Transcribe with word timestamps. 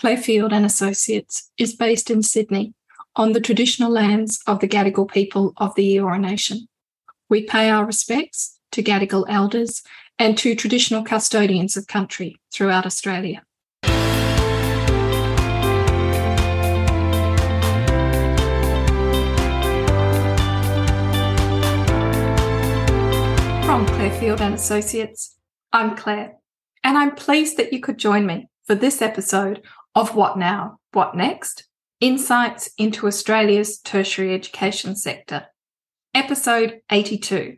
Claire 0.00 0.16
Field 0.16 0.50
and 0.50 0.64
Associates 0.64 1.50
is 1.58 1.76
based 1.76 2.10
in 2.10 2.22
Sydney 2.22 2.72
on 3.16 3.32
the 3.32 3.40
traditional 3.40 3.90
lands 3.90 4.40
of 4.46 4.60
the 4.60 4.66
Gadigal 4.66 5.10
people 5.12 5.52
of 5.58 5.74
the 5.74 5.96
Eora 5.96 6.18
Nation. 6.18 6.68
We 7.28 7.42
pay 7.42 7.68
our 7.68 7.84
respects 7.84 8.58
to 8.72 8.82
Gadigal 8.82 9.26
elders 9.28 9.82
and 10.18 10.38
to 10.38 10.54
traditional 10.54 11.02
custodians 11.02 11.76
of 11.76 11.86
country 11.86 12.40
throughout 12.50 12.86
Australia. 12.86 13.42
From 23.66 23.86
Claire 23.86 24.18
Field 24.18 24.40
and 24.40 24.54
Associates, 24.54 25.36
I'm 25.74 25.94
Claire, 25.94 26.36
and 26.82 26.96
I'm 26.96 27.14
pleased 27.14 27.58
that 27.58 27.74
you 27.74 27.80
could 27.80 27.98
join 27.98 28.24
me 28.24 28.48
for 28.64 28.74
this 28.74 29.02
episode 29.02 29.62
of 29.94 30.14
What 30.14 30.38
Now, 30.38 30.78
What 30.92 31.16
Next? 31.16 31.64
Insights 32.00 32.70
into 32.78 33.06
Australia's 33.06 33.78
tertiary 33.78 34.34
education 34.34 34.96
sector, 34.96 35.46
episode 36.14 36.80
82. 36.90 37.56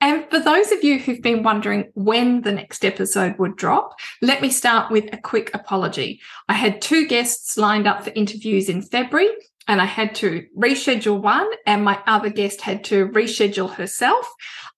And 0.00 0.24
for 0.30 0.40
those 0.40 0.72
of 0.72 0.82
you 0.82 0.98
who've 0.98 1.20
been 1.20 1.42
wondering 1.42 1.90
when 1.94 2.40
the 2.40 2.52
next 2.52 2.84
episode 2.84 3.38
would 3.38 3.56
drop, 3.56 3.92
let 4.22 4.40
me 4.40 4.48
start 4.48 4.90
with 4.90 5.12
a 5.12 5.18
quick 5.18 5.50
apology. 5.52 6.20
I 6.48 6.54
had 6.54 6.80
two 6.80 7.06
guests 7.06 7.58
lined 7.58 7.86
up 7.86 8.04
for 8.04 8.12
interviews 8.14 8.68
in 8.68 8.80
February 8.80 9.28
and 9.70 9.80
I 9.80 9.84
had 9.84 10.16
to 10.16 10.46
reschedule 10.58 11.22
one, 11.22 11.48
and 11.64 11.84
my 11.84 12.00
other 12.04 12.28
guest 12.28 12.60
had 12.60 12.82
to 12.86 13.06
reschedule 13.10 13.72
herself. 13.72 14.28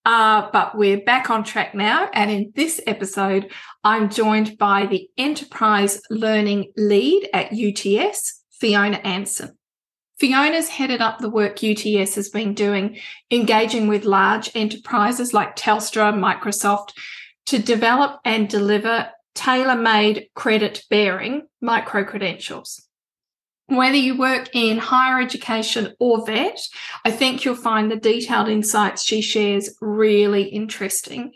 Uh, 0.05 0.51
but 0.53 0.77
we're 0.77 1.01
back 1.01 1.31
on 1.31 1.45
track 1.45 1.75
now. 1.75 2.11
And 2.13 2.31
in 2.31 2.53
this 2.55 2.79
episode, 2.87 3.51
I'm 3.83 4.11
joined 4.11 4.59
by 4.59 4.85
the 4.85 5.09
Enterprise 5.17 5.99
Learning 6.11 6.73
Lead 6.77 7.27
at 7.33 7.55
UTS, 7.55 8.43
Fiona 8.51 8.99
Anson. 8.99 9.57
Fiona's 10.19 10.69
headed 10.69 11.01
up 11.01 11.21
the 11.21 11.31
work 11.31 11.65
UTS 11.65 12.15
has 12.17 12.29
been 12.29 12.53
doing, 12.53 12.99
engaging 13.31 13.89
with 13.89 14.05
large 14.05 14.51
enterprises 14.55 15.33
like 15.33 15.56
Telstra, 15.56 16.12
Microsoft, 16.12 16.91
to 17.47 17.59
develop 17.59 18.21
and 18.27 18.47
deliver 18.47 19.09
tailor 19.34 19.75
made 19.75 20.29
credit 20.34 20.84
bearing 20.91 21.47
micro 21.62 22.05
credentials. 22.05 22.87
Whether 23.73 23.97
you 23.97 24.19
work 24.19 24.51
in 24.53 24.77
higher 24.77 25.19
education 25.19 25.95
or 25.98 26.27
vet, 26.27 26.61
I 27.06 27.11
think 27.11 27.42
you'll 27.42 27.55
find 27.55 27.91
the 27.91 27.97
detailed 27.97 28.48
insights 28.48 29.03
she 29.03 29.23
shares 29.23 29.75
really 29.81 30.42
interesting. 30.42 31.33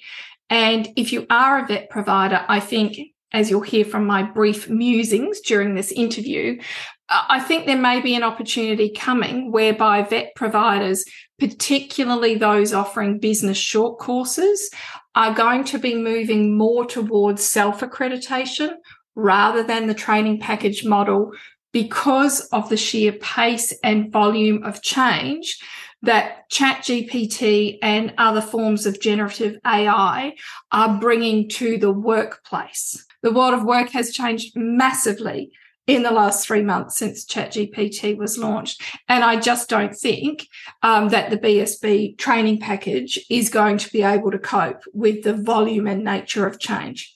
And 0.50 0.86
if 0.96 1.14
you 1.14 1.24
are 1.30 1.64
a 1.64 1.66
vet 1.66 1.88
provider, 1.88 2.44
I 2.46 2.60
think, 2.60 2.98
as 3.32 3.48
you'll 3.48 3.62
hear 3.62 3.86
from 3.86 4.04
my 4.04 4.22
brief 4.22 4.68
musings 4.68 5.40
during 5.40 5.74
this 5.74 5.90
interview, 5.92 6.60
I 7.08 7.40
think 7.40 7.64
there 7.64 7.80
may 7.80 8.02
be 8.02 8.14
an 8.14 8.22
opportunity 8.22 8.92
coming 8.94 9.50
whereby 9.50 10.02
vet 10.02 10.34
providers, 10.36 11.06
particularly 11.38 12.34
those 12.34 12.74
offering 12.74 13.18
business 13.18 13.56
short 13.56 13.98
courses, 13.98 14.70
are 15.14 15.32
going 15.32 15.64
to 15.64 15.78
be 15.78 15.94
moving 15.94 16.58
more 16.58 16.84
towards 16.84 17.42
self 17.42 17.80
accreditation 17.80 18.74
rather 19.14 19.62
than 19.62 19.86
the 19.86 19.94
training 19.94 20.38
package 20.38 20.84
model 20.84 21.32
because 21.76 22.40
of 22.52 22.70
the 22.70 22.76
sheer 22.78 23.12
pace 23.12 23.70
and 23.84 24.10
volume 24.10 24.62
of 24.64 24.80
change 24.80 25.62
that 26.00 26.48
ChatGPT 26.48 27.76
and 27.82 28.14
other 28.16 28.40
forms 28.40 28.86
of 28.86 28.98
generative 28.98 29.58
AI 29.62 30.32
are 30.72 30.98
bringing 30.98 31.50
to 31.50 31.76
the 31.76 31.92
workplace. 31.92 33.04
The 33.22 33.30
world 33.30 33.52
of 33.52 33.62
work 33.62 33.90
has 33.90 34.14
changed 34.14 34.56
massively 34.56 35.52
in 35.86 36.02
the 36.02 36.10
last 36.10 36.46
three 36.46 36.62
months 36.62 36.96
since 36.96 37.26
ChatGPT 37.26 38.16
was 38.16 38.38
launched. 38.38 38.80
And 39.10 39.22
I 39.22 39.38
just 39.38 39.68
don't 39.68 39.94
think 39.94 40.48
um, 40.82 41.10
that 41.10 41.28
the 41.28 41.36
BSB 41.36 42.16
training 42.16 42.58
package 42.58 43.22
is 43.28 43.50
going 43.50 43.76
to 43.76 43.92
be 43.92 44.02
able 44.02 44.30
to 44.30 44.38
cope 44.38 44.82
with 44.94 45.24
the 45.24 45.34
volume 45.34 45.86
and 45.86 46.02
nature 46.02 46.46
of 46.46 46.58
change. 46.58 47.15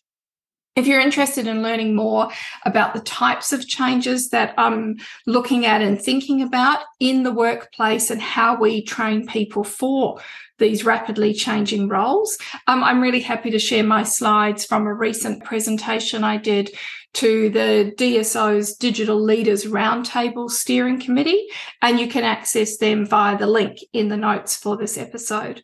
If 0.76 0.86
you're 0.86 1.00
interested 1.00 1.46
in 1.46 1.62
learning 1.62 1.96
more 1.96 2.30
about 2.64 2.94
the 2.94 3.00
types 3.00 3.52
of 3.52 3.66
changes 3.66 4.30
that 4.30 4.54
I'm 4.56 4.96
looking 5.26 5.66
at 5.66 5.82
and 5.82 6.00
thinking 6.00 6.42
about 6.42 6.80
in 7.00 7.24
the 7.24 7.32
workplace 7.32 8.10
and 8.10 8.20
how 8.20 8.58
we 8.58 8.82
train 8.82 9.26
people 9.26 9.64
for 9.64 10.20
these 10.58 10.84
rapidly 10.84 11.34
changing 11.34 11.88
roles, 11.88 12.38
um, 12.68 12.84
I'm 12.84 13.00
really 13.00 13.20
happy 13.20 13.50
to 13.50 13.58
share 13.58 13.82
my 13.82 14.04
slides 14.04 14.64
from 14.64 14.86
a 14.86 14.94
recent 14.94 15.42
presentation 15.42 16.22
I 16.22 16.36
did 16.36 16.70
to 17.14 17.50
the 17.50 17.92
DSO's 17.96 18.76
Digital 18.76 19.20
Leaders 19.20 19.64
Roundtable 19.64 20.48
Steering 20.48 21.00
Committee, 21.00 21.48
and 21.82 21.98
you 21.98 22.06
can 22.08 22.22
access 22.22 22.76
them 22.76 23.04
via 23.04 23.36
the 23.36 23.48
link 23.48 23.78
in 23.92 24.08
the 24.08 24.16
notes 24.16 24.56
for 24.56 24.76
this 24.76 24.96
episode. 24.96 25.62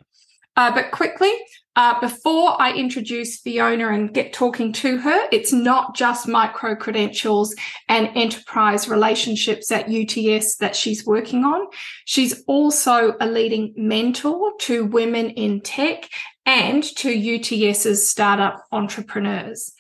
Uh, 0.57 0.75
but 0.75 0.91
quickly, 0.91 1.33
uh, 1.77 2.01
before 2.01 2.61
I 2.61 2.73
introduce 2.73 3.39
Fiona 3.39 3.89
and 3.93 4.13
get 4.13 4.33
talking 4.33 4.73
to 4.75 4.97
her, 4.97 5.29
it's 5.31 5.53
not 5.53 5.95
just 5.95 6.27
micro 6.27 6.75
credentials 6.75 7.55
and 7.89 8.09
enterprise 8.15 8.89
relationships 8.89 9.71
at 9.71 9.91
UTS 9.91 10.57
that 10.57 10.75
she's 10.75 11.05
working 11.05 11.45
on. 11.45 11.67
She's 12.07 12.43
also 12.47 13.15
a 13.21 13.27
leading 13.27 13.75
mentor 13.77 14.53
to 14.61 14.87
women 14.87 15.31
in 15.31 15.61
tech 15.61 16.09
and 16.47 16.83
to 16.83 17.11
UTS's 17.11 18.09
startup 18.09 18.65
entrepreneurs. 18.73 19.73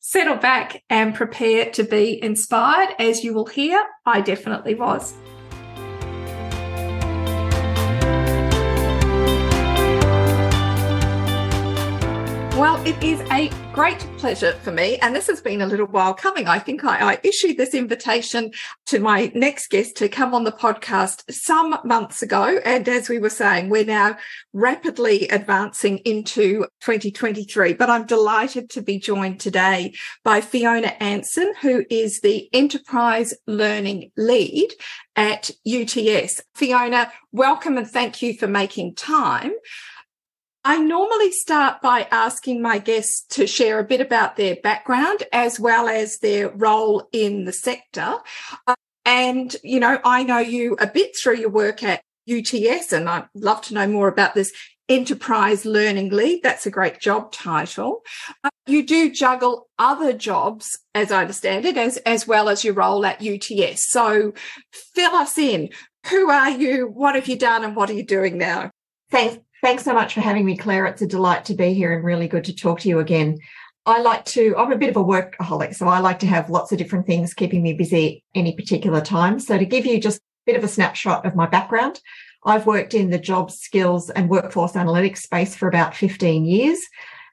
Settle 0.00 0.36
back 0.36 0.82
and 0.88 1.14
prepare 1.14 1.70
to 1.72 1.84
be 1.84 2.22
inspired. 2.22 2.94
As 2.98 3.22
you 3.22 3.34
will 3.34 3.46
hear, 3.46 3.84
I 4.06 4.22
definitely 4.22 4.74
was. 4.74 5.14
Well, 12.62 12.80
it 12.86 13.02
is 13.02 13.20
a 13.32 13.50
great 13.72 13.98
pleasure 14.18 14.52
for 14.52 14.70
me. 14.70 14.96
And 14.98 15.16
this 15.16 15.26
has 15.26 15.40
been 15.40 15.62
a 15.62 15.66
little 15.66 15.88
while 15.88 16.14
coming. 16.14 16.46
I 16.46 16.60
think 16.60 16.84
I, 16.84 17.14
I, 17.14 17.18
issued 17.24 17.56
this 17.56 17.74
invitation 17.74 18.52
to 18.86 19.00
my 19.00 19.32
next 19.34 19.68
guest 19.68 19.96
to 19.96 20.08
come 20.08 20.32
on 20.32 20.44
the 20.44 20.52
podcast 20.52 21.24
some 21.28 21.76
months 21.84 22.22
ago. 22.22 22.60
And 22.64 22.88
as 22.88 23.08
we 23.08 23.18
were 23.18 23.30
saying, 23.30 23.68
we're 23.68 23.84
now 23.84 24.16
rapidly 24.52 25.26
advancing 25.26 25.98
into 26.04 26.66
2023. 26.82 27.72
But 27.72 27.90
I'm 27.90 28.06
delighted 28.06 28.70
to 28.70 28.80
be 28.80 29.00
joined 29.00 29.40
today 29.40 29.94
by 30.22 30.40
Fiona 30.40 30.94
Anson, 31.00 31.54
who 31.62 31.84
is 31.90 32.20
the 32.20 32.48
Enterprise 32.52 33.34
Learning 33.48 34.12
Lead 34.16 34.72
at 35.16 35.50
UTS. 35.66 36.40
Fiona, 36.54 37.10
welcome 37.32 37.76
and 37.76 37.90
thank 37.90 38.22
you 38.22 38.38
for 38.38 38.46
making 38.46 38.94
time. 38.94 39.50
I 40.64 40.78
normally 40.78 41.32
start 41.32 41.82
by 41.82 42.06
asking 42.10 42.62
my 42.62 42.78
guests 42.78 43.24
to 43.30 43.46
share 43.46 43.80
a 43.80 43.84
bit 43.84 44.00
about 44.00 44.36
their 44.36 44.56
background 44.62 45.24
as 45.32 45.58
well 45.58 45.88
as 45.88 46.18
their 46.18 46.50
role 46.50 47.08
in 47.12 47.44
the 47.44 47.52
sector. 47.52 48.18
Uh, 48.66 48.74
and, 49.04 49.56
you 49.64 49.80
know, 49.80 49.98
I 50.04 50.22
know 50.22 50.38
you 50.38 50.76
a 50.78 50.86
bit 50.86 51.16
through 51.20 51.38
your 51.38 51.50
work 51.50 51.82
at 51.82 52.02
UTS, 52.30 52.92
and 52.92 53.08
I'd 53.08 53.26
love 53.34 53.62
to 53.62 53.74
know 53.74 53.88
more 53.88 54.06
about 54.06 54.34
this 54.34 54.52
enterprise 54.88 55.64
learning 55.64 56.10
lead. 56.10 56.42
That's 56.44 56.66
a 56.66 56.70
great 56.70 57.00
job 57.00 57.32
title. 57.32 58.02
Uh, 58.44 58.50
you 58.66 58.86
do 58.86 59.10
juggle 59.10 59.68
other 59.80 60.12
jobs, 60.12 60.78
as 60.94 61.10
I 61.10 61.22
understand 61.22 61.64
it, 61.64 61.76
as, 61.76 61.96
as 61.98 62.28
well 62.28 62.48
as 62.48 62.62
your 62.62 62.74
role 62.74 63.04
at 63.04 63.20
UTS. 63.20 63.90
So 63.90 64.32
fill 64.94 65.14
us 65.16 65.36
in. 65.36 65.70
Who 66.08 66.30
are 66.30 66.50
you? 66.50 66.86
What 66.86 67.16
have 67.16 67.26
you 67.26 67.36
done? 67.36 67.64
And 67.64 67.74
what 67.74 67.90
are 67.90 67.94
you 67.94 68.04
doing 68.04 68.38
now? 68.38 68.70
Thanks. 69.10 69.38
Thanks 69.62 69.84
so 69.84 69.94
much 69.94 70.14
for 70.14 70.20
having 70.20 70.44
me, 70.44 70.56
Claire. 70.56 70.86
It's 70.86 71.02
a 71.02 71.06
delight 71.06 71.44
to 71.44 71.54
be 71.54 71.72
here 71.72 71.92
and 71.92 72.04
really 72.04 72.26
good 72.26 72.42
to 72.44 72.54
talk 72.54 72.80
to 72.80 72.88
you 72.88 72.98
again. 72.98 73.38
I 73.86 74.02
like 74.02 74.24
to, 74.26 74.56
I'm 74.56 74.72
a 74.72 74.76
bit 74.76 74.90
of 74.90 74.96
a 74.96 75.04
workaholic, 75.04 75.76
so 75.76 75.86
I 75.86 76.00
like 76.00 76.18
to 76.20 76.26
have 76.26 76.50
lots 76.50 76.72
of 76.72 76.78
different 76.78 77.06
things 77.06 77.32
keeping 77.32 77.62
me 77.62 77.72
busy 77.72 78.24
any 78.34 78.56
particular 78.56 79.00
time. 79.00 79.38
So 79.38 79.56
to 79.56 79.64
give 79.64 79.86
you 79.86 80.00
just 80.00 80.18
a 80.18 80.22
bit 80.46 80.56
of 80.56 80.64
a 80.64 80.68
snapshot 80.68 81.24
of 81.24 81.36
my 81.36 81.46
background, 81.46 82.00
I've 82.44 82.66
worked 82.66 82.92
in 82.92 83.10
the 83.10 83.20
jobs, 83.20 83.60
skills 83.60 84.10
and 84.10 84.28
workforce 84.28 84.72
analytics 84.72 85.18
space 85.18 85.54
for 85.54 85.68
about 85.68 85.94
15 85.94 86.44
years. 86.44 86.80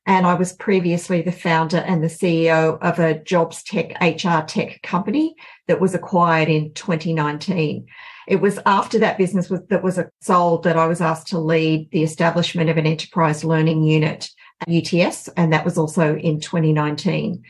And 0.06 0.28
I 0.28 0.36
was 0.36 0.54
previously 0.54 1.24
the 1.24 1.32
founder 1.32 1.78
and 1.78 2.04
the 2.04 2.08
CEO 2.08 2.78
of 2.80 3.00
a 3.00 3.24
jobs 3.24 3.64
tech 3.64 4.00
HR 4.02 4.46
tech 4.46 4.84
company 4.84 5.34
that 5.68 5.82
was 5.82 5.96
acquired 5.96 6.48
in 6.48 6.74
2019. 6.74 7.88
It 8.30 8.42
was 8.42 8.60
after 8.68 9.00
that 9.00 9.18
business 9.18 9.50
was, 9.50 9.62
that 9.70 9.84
was 9.84 10.00
sold 10.22 10.64
that 10.64 10.78
I 10.78 10.86
was 10.86 11.02
asked 11.02 11.28
to 11.30 11.40
lead 11.40 11.90
the 11.92 12.04
establishment 12.04 12.70
of 12.70 12.78
an 12.78 12.86
enterprise 12.86 13.44
learning 13.44 13.84
unit 13.84 14.30
at 14.62 14.70
UTS. 14.70 15.30
And 15.30 15.52
that 15.52 15.66
was 15.66 15.80
also 15.80 16.16
in 16.16 16.40
2019. 16.40 17.44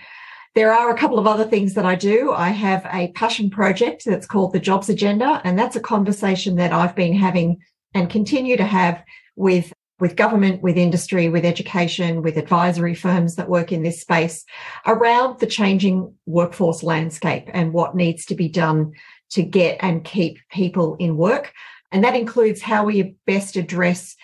There 0.55 0.71
are 0.73 0.89
a 0.89 0.97
couple 0.97 1.19
of 1.19 1.27
other 1.27 1.43
things 1.43 1.73
that 1.73 1.85
I 1.85 1.95
do. 1.95 2.31
I 2.31 2.49
have 2.49 2.87
a 2.91 3.11
passion 3.11 3.49
project 3.49 4.03
that's 4.05 4.25
called 4.25 4.53
the 4.53 4.59
Jobs 4.59 4.89
Agenda, 4.89 5.41
and 5.43 5.59
that's 5.59 5.75
a 5.75 5.81
conversation 5.81 6.55
that 6.55 6.73
I've 6.73 6.95
been 6.95 7.13
having 7.13 7.59
and 7.93 8.09
continue 8.09 8.57
to 8.57 8.65
have 8.65 9.03
with 9.35 9.73
with 9.99 10.15
government, 10.15 10.61
with 10.61 10.77
industry, 10.77 11.27
with 11.27 11.43
education, 11.43 12.21
with 12.21 12.37
advisory 12.37 12.95
firms 12.95 13.35
that 13.35 13.49
work 13.49 13.73
in 13.73 13.83
this 13.83 13.99
space 13.99 14.45
around 14.85 15.39
the 15.39 15.45
changing 15.45 16.13
workforce 16.25 16.83
landscape 16.83 17.49
and 17.53 17.73
what 17.73 17.95
needs 17.95 18.25
to 18.25 18.35
be 18.35 18.47
done 18.47 18.93
to 19.31 19.43
get 19.43 19.77
and 19.81 20.03
keep 20.03 20.39
people 20.49 20.95
in 20.99 21.17
work. 21.17 21.53
And 21.91 22.03
that 22.03 22.15
includes 22.15 22.61
how 22.61 22.85
we 22.85 23.15
best 23.25 23.55
address 23.55 24.15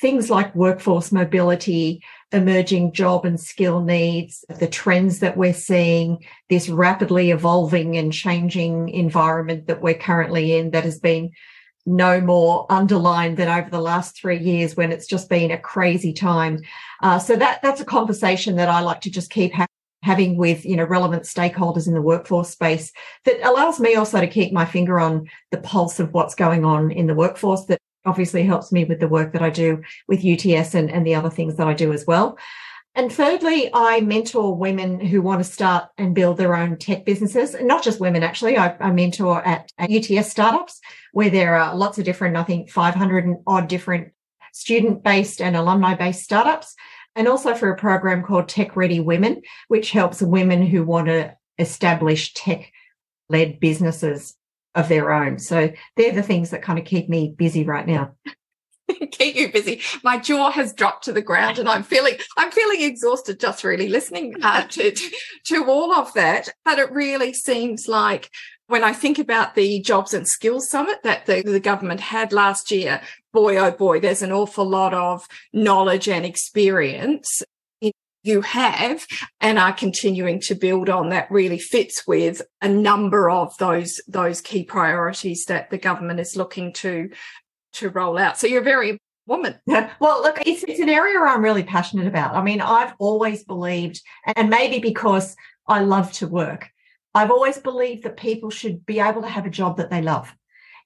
things 0.00 0.28
like 0.28 0.54
workforce 0.54 1.12
mobility, 1.12 2.02
emerging 2.32 2.92
job 2.92 3.24
and 3.24 3.40
skill 3.40 3.80
needs, 3.80 4.44
the 4.58 4.66
trends 4.66 5.20
that 5.20 5.36
we're 5.36 5.54
seeing, 5.54 6.18
this 6.50 6.68
rapidly 6.68 7.30
evolving 7.30 7.96
and 7.96 8.12
changing 8.12 8.88
environment 8.88 9.66
that 9.68 9.80
we're 9.80 9.94
currently 9.94 10.56
in 10.56 10.72
that 10.72 10.84
has 10.84 10.98
been 10.98 11.30
no 11.86 12.20
more 12.20 12.66
underlined 12.70 13.36
than 13.36 13.48
over 13.48 13.70
the 13.70 13.80
last 13.80 14.16
three 14.16 14.38
years 14.38 14.76
when 14.76 14.90
it's 14.90 15.06
just 15.06 15.28
been 15.28 15.50
a 15.50 15.58
crazy 15.58 16.12
time. 16.12 16.60
Uh, 17.02 17.18
so 17.18 17.36
that 17.36 17.60
that's 17.62 17.80
a 17.80 17.84
conversation 17.84 18.56
that 18.56 18.68
I 18.68 18.80
like 18.80 19.02
to 19.02 19.10
just 19.10 19.30
keep 19.30 19.52
ha- 19.52 19.66
having 20.04 20.36
with 20.36 20.64
you 20.66 20.76
know 20.76 20.84
relevant 20.84 21.22
stakeholders 21.22 21.88
in 21.88 21.94
the 21.94 22.02
workforce 22.02 22.50
space 22.50 22.92
that 23.24 23.40
allows 23.42 23.80
me 23.80 23.94
also 23.94 24.20
to 24.20 24.26
keep 24.26 24.52
my 24.52 24.66
finger 24.66 25.00
on 25.00 25.26
the 25.50 25.58
pulse 25.58 25.98
of 25.98 26.12
what's 26.12 26.34
going 26.34 26.64
on 26.64 26.90
in 26.90 27.06
the 27.06 27.14
workforce 27.14 27.64
that 27.64 27.80
obviously 28.04 28.42
helps 28.42 28.70
me 28.70 28.84
with 28.84 29.00
the 29.00 29.08
work 29.08 29.32
that 29.32 29.42
I 29.42 29.48
do 29.48 29.82
with 30.06 30.24
UTS 30.24 30.74
and, 30.74 30.90
and 30.90 31.06
the 31.06 31.14
other 31.14 31.30
things 31.30 31.56
that 31.56 31.66
I 31.66 31.72
do 31.72 31.92
as 31.92 32.06
well. 32.06 32.38
And 32.94 33.10
thirdly, 33.10 33.70
I 33.72 34.02
mentor 34.02 34.54
women 34.54 35.00
who 35.00 35.22
want 35.22 35.42
to 35.42 35.50
start 35.50 35.88
and 35.98 36.14
build 36.14 36.36
their 36.36 36.54
own 36.54 36.76
tech 36.76 37.04
businesses. 37.04 37.54
And 37.54 37.66
not 37.66 37.82
just 37.82 37.98
women, 37.98 38.22
actually. 38.22 38.56
I, 38.56 38.76
I 38.78 38.92
mentor 38.92 39.42
at, 39.44 39.72
at, 39.78 39.90
UTS 39.90 40.30
startups 40.30 40.80
where 41.12 41.30
there 41.30 41.56
are 41.56 41.74
lots 41.74 41.98
of 41.98 42.04
different, 42.04 42.36
I 42.36 42.44
think 42.44 42.70
500 42.70 43.24
and 43.24 43.38
odd 43.46 43.68
different 43.68 44.12
student 44.52 45.02
based 45.02 45.40
and 45.40 45.56
alumni 45.56 45.94
based 45.94 46.22
startups. 46.22 46.76
And 47.16 47.28
also 47.28 47.54
for 47.54 47.70
a 47.70 47.76
program 47.76 48.22
called 48.22 48.48
Tech 48.48 48.76
Ready 48.76 49.00
Women, 49.00 49.42
which 49.68 49.90
helps 49.90 50.20
women 50.20 50.66
who 50.66 50.84
want 50.84 51.06
to 51.06 51.36
establish 51.58 52.34
tech 52.34 52.72
led 53.28 53.60
businesses 53.60 54.34
of 54.74 54.88
their 54.88 55.12
own. 55.12 55.38
So 55.38 55.72
they're 55.96 56.12
the 56.12 56.22
things 56.22 56.50
that 56.50 56.62
kind 56.62 56.78
of 56.78 56.84
keep 56.84 57.08
me 57.08 57.34
busy 57.36 57.64
right 57.64 57.86
now. 57.86 58.14
keep 59.10 59.36
you 59.36 59.50
busy. 59.50 59.80
My 60.02 60.18
jaw 60.18 60.50
has 60.50 60.72
dropped 60.72 61.04
to 61.04 61.12
the 61.12 61.22
ground, 61.22 61.58
and 61.58 61.68
I'm 61.68 61.82
feeling 61.82 62.14
I'm 62.36 62.50
feeling 62.50 62.82
exhausted 62.82 63.40
just 63.40 63.64
really 63.64 63.88
listening 63.88 64.34
uh, 64.42 64.66
to 64.68 64.94
to 65.44 65.64
all 65.64 65.92
of 65.94 66.12
that. 66.14 66.48
But 66.64 66.78
it 66.78 66.92
really 66.92 67.32
seems 67.32 67.88
like 67.88 68.30
when 68.66 68.84
I 68.84 68.92
think 68.92 69.18
about 69.18 69.54
the 69.54 69.80
jobs 69.80 70.14
and 70.14 70.26
skills 70.26 70.68
summit 70.68 71.02
that 71.02 71.26
the, 71.26 71.42
the 71.42 71.60
government 71.60 72.00
had 72.00 72.32
last 72.32 72.70
year, 72.70 73.00
boy 73.32 73.56
oh 73.56 73.70
boy, 73.70 74.00
there's 74.00 74.22
an 74.22 74.32
awful 74.32 74.68
lot 74.68 74.94
of 74.94 75.26
knowledge 75.52 76.08
and 76.08 76.24
experience 76.24 77.42
you 78.24 78.40
have 78.40 79.06
and 79.40 79.58
are 79.58 79.74
continuing 79.74 80.40
to 80.40 80.54
build 80.54 80.88
on 80.88 81.10
that 81.10 81.30
really 81.30 81.58
fits 81.58 82.06
with 82.06 82.40
a 82.62 82.68
number 82.68 83.28
of 83.28 83.54
those 83.58 84.00
those 84.08 84.40
key 84.40 84.64
priorities 84.64 85.44
that 85.46 85.68
the 85.70 85.78
government 85.78 86.18
is 86.18 86.34
looking 86.34 86.72
to 86.72 87.10
to 87.74 87.90
roll 87.90 88.16
out. 88.16 88.38
So 88.38 88.46
you're 88.46 88.62
very 88.62 88.98
woman. 89.26 89.58
Well, 89.66 90.22
look, 90.22 90.40
it's, 90.44 90.64
it's 90.64 90.80
an 90.80 90.88
area 90.88 91.18
I'm 91.18 91.42
really 91.42 91.62
passionate 91.62 92.06
about. 92.06 92.34
I 92.34 92.42
mean, 92.42 92.60
I've 92.60 92.94
always 92.98 93.44
believed, 93.44 94.00
and 94.36 94.50
maybe 94.50 94.78
because 94.80 95.36
I 95.66 95.80
love 95.80 96.12
to 96.14 96.26
work, 96.26 96.70
I've 97.14 97.30
always 97.30 97.58
believed 97.58 98.04
that 98.04 98.16
people 98.16 98.50
should 98.50 98.84
be 98.84 99.00
able 99.00 99.22
to 99.22 99.28
have 99.28 99.46
a 99.46 99.50
job 99.50 99.76
that 99.76 99.90
they 99.90 100.02
love. 100.02 100.34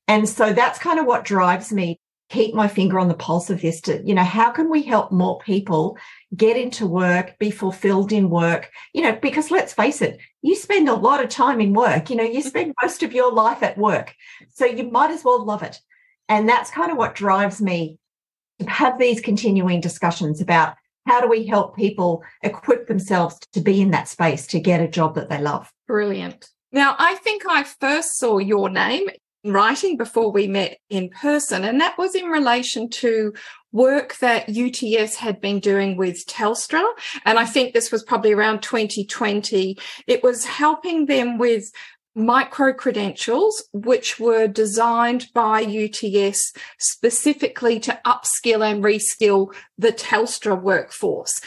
And 0.07 0.29
so 0.29 0.53
that's 0.53 0.79
kind 0.79 0.99
of 0.99 1.07
what 1.07 1.25
drives 1.25 1.73
me 1.73 2.01
keep 2.29 2.55
my 2.55 2.69
finger 2.69 2.99
on 2.99 3.09
the 3.09 3.15
pulse 3.15 3.49
of 3.49 3.63
this 3.63 3.81
to, 3.83 4.03
you 4.07 4.15
know, 4.15 4.25
how 4.25 4.51
can 4.51 4.71
we 4.71 4.83
help 4.83 5.11
more 5.11 5.39
people 5.41 5.97
get 6.37 6.57
into 6.57 6.87
work, 6.87 7.39
be 7.39 7.51
fulfilled 7.51 8.13
in 8.13 8.29
work? 8.29 8.71
You 8.93 9.03
know, 9.03 9.19
because 9.21 9.51
let's 9.51 9.73
face 9.73 10.03
it, 10.03 10.19
you 10.43 10.55
spend 10.55 10.89
a 10.89 10.95
lot 10.95 11.23
of 11.23 11.31
time 11.31 11.61
in 11.61 11.73
work. 11.73 12.11
You 12.11 12.17
know, 12.17 12.25
you 12.25 12.41
mm-hmm. 12.41 12.49
spend 12.49 12.75
most 12.83 13.03
of 13.03 13.15
your 13.15 13.33
life 13.33 13.63
at 13.63 13.79
work. 13.79 14.15
So 14.51 14.67
you 14.67 14.91
might 14.91 15.11
as 15.11 15.25
well 15.25 15.45
love 15.45 15.63
it. 15.63 15.81
And 16.29 16.47
that's 16.49 16.71
kind 16.71 16.91
of 16.93 16.99
what 16.99 17.15
drives 17.15 17.63
me 17.63 17.99
to 18.59 18.69
have 18.69 18.99
these 18.99 19.21
continuing 19.21 19.81
discussions 19.81 20.41
about 20.43 20.75
how 21.09 21.21
do 21.21 21.29
we 21.29 21.47
help 21.47 21.75
people 21.75 22.23
equip 22.43 22.87
themselves 22.87 23.39
to 23.53 23.61
be 23.61 23.81
in 23.81 23.91
that 23.93 24.09
space 24.09 24.47
to 24.49 24.61
get 24.61 24.81
a 24.81 24.89
job 24.89 25.15
that 25.15 25.29
they 25.29 25.41
love. 25.41 25.73
Brilliant. 25.87 26.51
Now, 26.71 26.95
I 26.99 27.15
think 27.17 27.45
I 27.49 27.65
first 27.65 28.19
saw 28.19 28.39
your 28.39 28.69
name 28.69 29.09
in 29.43 29.53
writing 29.53 29.97
before 29.97 30.31
we 30.31 30.47
met 30.47 30.77
in 30.91 31.09
person, 31.09 31.65
and 31.65 31.81
that 31.81 31.97
was 31.97 32.15
in 32.15 32.27
relation 32.27 32.91
to 32.91 33.33
work 33.73 34.17
that 34.19 34.49
UTS 34.49 35.17
had 35.17 35.41
been 35.41 35.61
doing 35.61 35.97
with 35.97 36.27
Telstra. 36.27 36.85
And 37.25 37.39
I 37.39 37.47
think 37.47 37.73
this 37.73 37.91
was 37.91 38.03
probably 38.03 38.33
around 38.33 38.63
2020. 38.63 39.79
It 40.07 40.23
was 40.23 40.45
helping 40.45 41.07
them 41.07 41.39
with 41.39 41.71
micro 42.19 42.73
credentials, 42.73 43.69
which 43.73 44.19
were 44.19 44.47
designed 44.47 45.29
by 45.33 45.61
UTS 45.63 46.53
specifically 46.79 47.81
to 47.81 47.99
upskill 48.05 48.69
and 48.69 48.83
reskill 48.83 49.55
the 49.79 49.93
Telstra 49.93 50.61
workforce. 50.61 51.41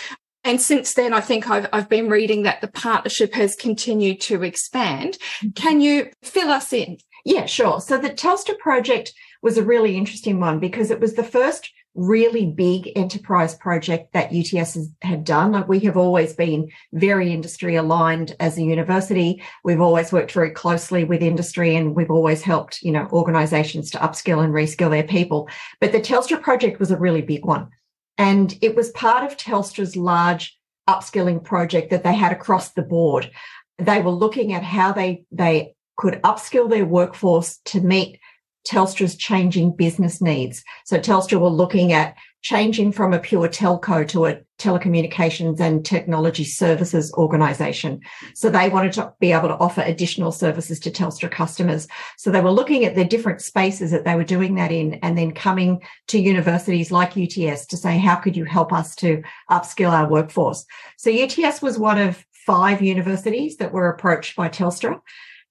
And 0.44 0.60
since 0.60 0.94
then, 0.94 1.14
I 1.14 1.22
think 1.22 1.50
I've, 1.50 1.68
I've 1.72 1.90
been 1.90 2.10
reading 2.10 2.44
that 2.44 2.62
the 2.62 2.68
partnership 2.68 3.34
has 3.34 3.56
continued 3.56 4.22
to 4.22 4.44
expand. 4.44 5.18
Mm-hmm. 5.20 5.50
Can 5.52 5.82
you 5.82 6.10
fill 6.24 6.50
us 6.50 6.74
in? 6.74 6.98
Yeah, 7.26 7.46
sure. 7.46 7.80
So 7.82 7.98
the 7.98 8.10
Telstra 8.10 8.58
project 8.58 9.14
was 9.44 9.58
a 9.58 9.64
really 9.64 9.96
interesting 9.98 10.40
one 10.40 10.60
because 10.60 10.90
it 10.90 11.00
was 11.00 11.14
the 11.14 11.24
first 11.24 11.72
really 11.94 12.46
big 12.46 12.90
enterprise 12.96 13.56
project 13.56 14.14
that 14.14 14.32
UTS 14.34 14.76
has, 14.76 14.90
had 15.02 15.24
done. 15.24 15.52
Like 15.52 15.68
we 15.68 15.80
have 15.82 15.98
always 15.98 16.34
been 16.34 16.72
very 16.94 17.34
industry 17.34 17.76
aligned 17.76 18.36
as 18.40 18.58
a 18.58 18.64
university. 18.64 19.44
We've 19.64 19.82
always 19.82 20.12
worked 20.12 20.32
very 20.32 20.52
closely 20.52 21.04
with 21.04 21.22
industry 21.22 21.76
and 21.76 21.94
we've 21.96 22.12
always 22.12 22.42
helped, 22.42 22.82
you 22.82 22.92
know, 22.92 23.08
organizations 23.12 23.92
to 23.92 23.98
upskill 23.98 24.44
and 24.44 24.54
reskill 24.54 24.90
their 24.90 25.04
people. 25.04 25.50
But 25.80 25.92
the 25.92 26.00
Telstra 26.00 26.42
project 26.42 26.80
was 26.80 26.92
a 26.92 26.98
really 26.98 27.22
big 27.22 27.46
one. 27.46 27.70
And 28.18 28.58
it 28.62 28.76
was 28.76 28.92
part 28.92 29.24
of 29.24 29.38
Telstra's 29.38 29.96
large 29.96 30.58
upskilling 30.90 31.44
project 31.44 31.90
that 31.90 32.04
they 32.04 32.14
had 32.14 32.32
across 32.32 32.72
the 32.72 32.82
board. 32.82 33.30
They 33.78 34.02
were 34.02 34.12
looking 34.12 34.54
at 34.54 34.64
how 34.64 34.94
they, 34.94 35.26
they 35.32 35.76
could 35.98 36.22
upskill 36.24 36.70
their 36.70 36.86
workforce 36.86 37.58
to 37.66 37.82
meet 37.82 38.20
Telstra's 38.68 39.16
changing 39.16 39.76
business 39.76 40.22
needs. 40.22 40.64
So 40.86 41.00
Telstra 41.00 41.40
were 41.40 41.50
looking 41.50 41.94
at 41.94 42.16
changing 42.42 42.92
from 42.92 43.14
a 43.14 43.20
pure 43.20 43.48
telco 43.48 44.08
to 44.08 44.26
a 44.26 44.40
telecommunications 44.58 45.60
and 45.60 45.86
technology 45.86 46.44
services 46.44 47.14
organization. 47.14 48.00
So 48.36 48.50
they 48.50 48.70
wanted 48.70 48.94
to 48.94 49.14
be 49.20 49.32
able 49.32 49.48
to 49.50 49.58
offer 49.58 49.82
additional 49.82 50.32
services 50.32 50.80
to 50.82 50.92
Telstra 50.92 51.30
customers. 51.30 51.88
So 52.18 52.32
they 52.32 52.42
were 52.42 52.52
looking 52.52 52.86
at 52.86 52.96
the 52.96 53.06
different 53.06 53.42
spaces 53.42 53.92
that 53.92 54.06
they 54.06 54.16
were 54.16 54.24
doing 54.24 54.56
that 54.56 54.72
in 54.72 54.96
and 54.96 55.18
then 55.18 55.32
coming 55.32 55.82
to 56.08 56.20
universities 56.20 56.92
like 56.92 57.18
UTS 57.18 57.66
to 57.68 57.78
say, 57.78 57.98
how 57.98 58.16
could 58.16 58.36
you 58.36 58.46
help 58.46 58.74
us 58.74 58.96
to 58.98 59.22
upskill 59.50 59.92
our 59.92 60.10
workforce? 60.10 60.66
So 60.98 61.12
UTS 61.12 61.62
was 61.62 61.78
one 61.78 62.00
of 62.00 62.26
five 62.46 62.82
universities 62.82 63.58
that 63.58 63.72
were 63.72 63.90
approached 63.90 64.36
by 64.36 64.50
Telstra. 64.50 65.00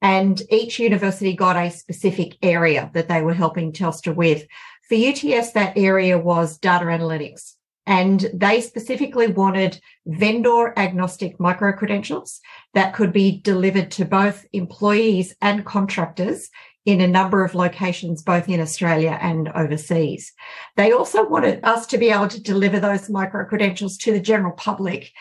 And 0.03 0.41
each 0.51 0.79
university 0.79 1.35
got 1.35 1.57
a 1.57 1.71
specific 1.71 2.37
area 2.43 2.91
that 2.95 3.09
they 3.09 3.23
were 3.23 3.35
helping 3.35 3.73
Telstra 3.73 4.15
with. 4.15 4.47
For 4.89 4.95
UTS, 4.95 5.53
that 5.53 5.77
area 5.77 6.19
was 6.19 6.59
data 6.59 6.87
analytics. 6.87 7.55
And 7.87 8.31
they 8.33 8.61
specifically 8.61 9.27
wanted 9.27 9.81
vendor 10.07 10.73
agnostic 10.79 11.41
micro 11.41 11.73
credentials 11.73 12.41
that 12.75 12.95
could 12.95 13.13
be 13.13 13.41
delivered 13.41 13.91
to 13.93 14.05
both 14.05 14.47
employees 14.53 15.35
and 15.41 15.65
contractors 15.65 16.51
in 16.87 17.01
a 17.01 17.09
number 17.09 17.45
of 17.45 17.55
locations, 17.55 18.23
both 18.23 18.49
in 18.49 18.61
Australia 18.61 19.19
and 19.21 19.49
overseas. 19.51 20.33
They 20.77 20.93
also 20.93 21.29
wanted 21.29 21.65
us 21.65 21.87
to 21.89 21.99
be 21.99 22.11
able 22.11 22.29
to 22.29 22.43
deliver 22.43 22.81
those 22.81 23.11
micro 23.11 23.45
credentials 23.45 23.97
to 23.99 24.13
the 24.13 24.21
general 24.21 24.53
public 24.53 25.13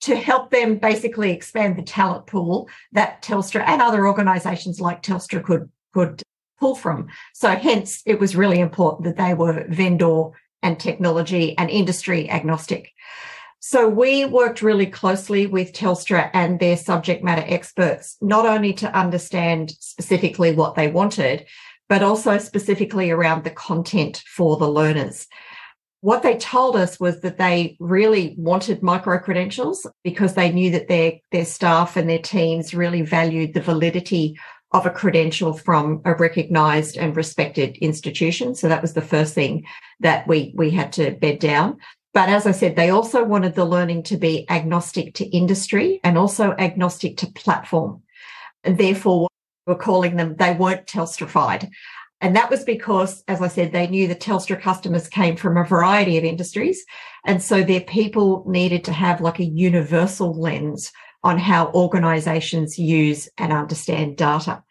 to 0.00 0.16
help 0.16 0.50
them 0.50 0.76
basically 0.76 1.30
expand 1.30 1.76
the 1.76 1.82
talent 1.82 2.26
pool 2.26 2.68
that 2.92 3.22
Telstra 3.22 3.62
and 3.66 3.82
other 3.82 4.06
organizations 4.06 4.80
like 4.80 5.02
Telstra 5.02 5.42
could, 5.42 5.70
could 5.92 6.22
pull 6.58 6.74
from. 6.74 7.08
So 7.34 7.50
hence 7.50 8.02
it 8.06 8.18
was 8.18 8.36
really 8.36 8.60
important 8.60 9.04
that 9.04 9.22
they 9.22 9.34
were 9.34 9.66
vendor 9.68 10.30
and 10.62 10.78
technology 10.78 11.56
and 11.58 11.70
industry 11.70 12.30
agnostic. 12.30 12.92
So 13.60 13.88
we 13.88 14.24
worked 14.24 14.62
really 14.62 14.86
closely 14.86 15.46
with 15.46 15.74
Telstra 15.74 16.30
and 16.32 16.58
their 16.58 16.78
subject 16.78 17.22
matter 17.22 17.44
experts, 17.46 18.16
not 18.22 18.46
only 18.46 18.72
to 18.74 18.98
understand 18.98 19.74
specifically 19.80 20.54
what 20.54 20.76
they 20.76 20.88
wanted, 20.88 21.46
but 21.88 22.02
also 22.02 22.38
specifically 22.38 23.10
around 23.10 23.44
the 23.44 23.50
content 23.50 24.22
for 24.26 24.56
the 24.56 24.68
learners 24.68 25.26
what 26.02 26.22
they 26.22 26.36
told 26.36 26.76
us 26.76 26.98
was 26.98 27.20
that 27.20 27.38
they 27.38 27.76
really 27.78 28.34
wanted 28.38 28.82
micro 28.82 29.18
credentials 29.18 29.86
because 30.02 30.34
they 30.34 30.50
knew 30.50 30.70
that 30.70 30.88
their 30.88 31.12
their 31.30 31.44
staff 31.44 31.96
and 31.96 32.08
their 32.08 32.18
teams 32.18 32.74
really 32.74 33.02
valued 33.02 33.52
the 33.52 33.60
validity 33.60 34.38
of 34.72 34.86
a 34.86 34.90
credential 34.90 35.52
from 35.52 36.00
a 36.04 36.14
recognized 36.14 36.96
and 36.96 37.16
respected 37.16 37.76
institution. 37.78 38.54
So 38.54 38.68
that 38.68 38.82
was 38.82 38.94
the 38.94 39.02
first 39.02 39.34
thing 39.34 39.66
that 39.98 40.28
we, 40.28 40.52
we 40.54 40.70
had 40.70 40.92
to 40.92 41.10
bed 41.10 41.40
down. 41.40 41.78
But 42.14 42.28
as 42.28 42.46
I 42.46 42.52
said, 42.52 42.76
they 42.76 42.90
also 42.90 43.24
wanted 43.24 43.54
the 43.54 43.64
learning 43.64 44.04
to 44.04 44.16
be 44.16 44.48
agnostic 44.48 45.14
to 45.14 45.24
industry 45.26 46.00
and 46.04 46.16
also 46.16 46.52
agnostic 46.52 47.16
to 47.18 47.26
platform. 47.32 48.02
And 48.62 48.78
therefore, 48.78 49.28
we're 49.66 49.76
calling 49.76 50.16
them, 50.16 50.36
they 50.36 50.54
weren't 50.54 50.86
Telstrafied. 50.86 51.70
And 52.20 52.36
that 52.36 52.50
was 52.50 52.64
because, 52.64 53.24
as 53.28 53.40
I 53.40 53.48
said, 53.48 53.72
they 53.72 53.86
knew 53.86 54.06
the 54.06 54.14
Telstra 54.14 54.60
customers 54.60 55.08
came 55.08 55.36
from 55.36 55.56
a 55.56 55.64
variety 55.64 56.18
of 56.18 56.24
industries. 56.24 56.84
And 57.24 57.42
so 57.42 57.62
their 57.62 57.80
people 57.80 58.44
needed 58.46 58.84
to 58.84 58.92
have 58.92 59.20
like 59.20 59.38
a 59.38 59.44
universal 59.44 60.38
lens 60.38 60.92
on 61.22 61.38
how 61.38 61.70
organizations 61.72 62.78
use 62.78 63.28
and 63.38 63.52
understand 63.52 64.16
data. 64.16 64.62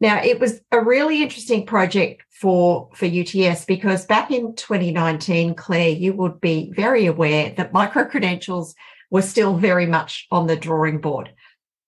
Now, 0.00 0.22
it 0.22 0.38
was 0.38 0.60
a 0.70 0.80
really 0.80 1.22
interesting 1.22 1.66
project 1.66 2.22
for, 2.30 2.88
for 2.94 3.06
UTS 3.06 3.64
because 3.64 4.06
back 4.06 4.30
in 4.30 4.54
2019, 4.54 5.54
Claire, 5.54 5.88
you 5.88 6.12
would 6.12 6.40
be 6.40 6.72
very 6.76 7.06
aware 7.06 7.50
that 7.56 7.72
micro 7.72 8.04
credentials 8.04 8.76
were 9.10 9.22
still 9.22 9.56
very 9.56 9.86
much 9.86 10.26
on 10.30 10.46
the 10.46 10.54
drawing 10.54 11.00
board. 11.00 11.32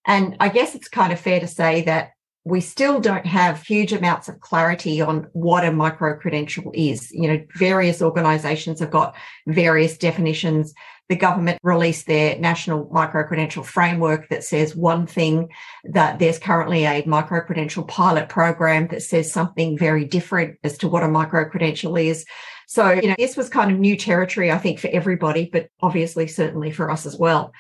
And 0.07 0.37
I 0.41 0.49
guess 0.49 0.75
it's 0.75 0.89
kind 0.89 1.13
of 1.13 1.21
fair 1.21 1.39
to 1.39 1.47
say 1.47 1.83
that 1.83 2.13
we 2.45 2.61
still 2.61 3.01
don't 3.01 3.27
have 3.27 3.63
huge 3.63 3.93
amounts 3.93 4.29
of 4.29 4.41
clarity 4.41 5.01
on 5.01 5.29
what 5.33 5.65
a 5.65 5.73
micro 5.73 6.17
credential 6.17 6.73
is. 6.75 7.11
You 7.13 7.29
know, 7.29 7.45
various 7.57 8.01
organizations 8.01 8.81
have 8.81 8.91
got 8.91 9.15
various 9.47 9.99
definitions. 9.99 10.73
The 11.11 11.17
government 11.17 11.59
released 11.63 12.07
their 12.07 12.39
national 12.39 12.89
micro 12.93 13.27
credential 13.27 13.63
framework 13.63 14.29
that 14.31 14.43
says 14.43 14.75
one 14.75 15.07
thing 15.07 15.51
that 15.85 16.19
there's 16.19 16.39
currently 16.39 16.85
a 16.85 17.05
micro 17.05 17.43
credential 17.43 17.85
pilot 17.85 18.29
program 18.31 18.89
that 18.89 19.03
says 19.03 19.31
something 19.31 19.77
very 19.77 20.05
different 20.07 20.59
as 20.65 20.79
to 20.79 20.89
what 20.89 21.03
a 21.03 21.09
micro 21.09 21.45
credential 21.45 21.97
is. 21.97 22.25
So, 22.67 22.93
you 22.93 23.09
know, 23.09 23.17
this 23.19 23.37
was 23.37 23.49
kind 23.49 23.71
of 23.73 23.79
new 23.79 23.97
territory, 23.97 24.51
I 24.51 24.59
think, 24.59 24.79
for 24.79 24.89
everybody, 24.89 25.51
but 25.53 25.69
obviously 25.83 26.29
certainly 26.29 26.71
for 26.71 26.91
us 26.91 27.05
as 27.05 27.17
well. 27.17 27.53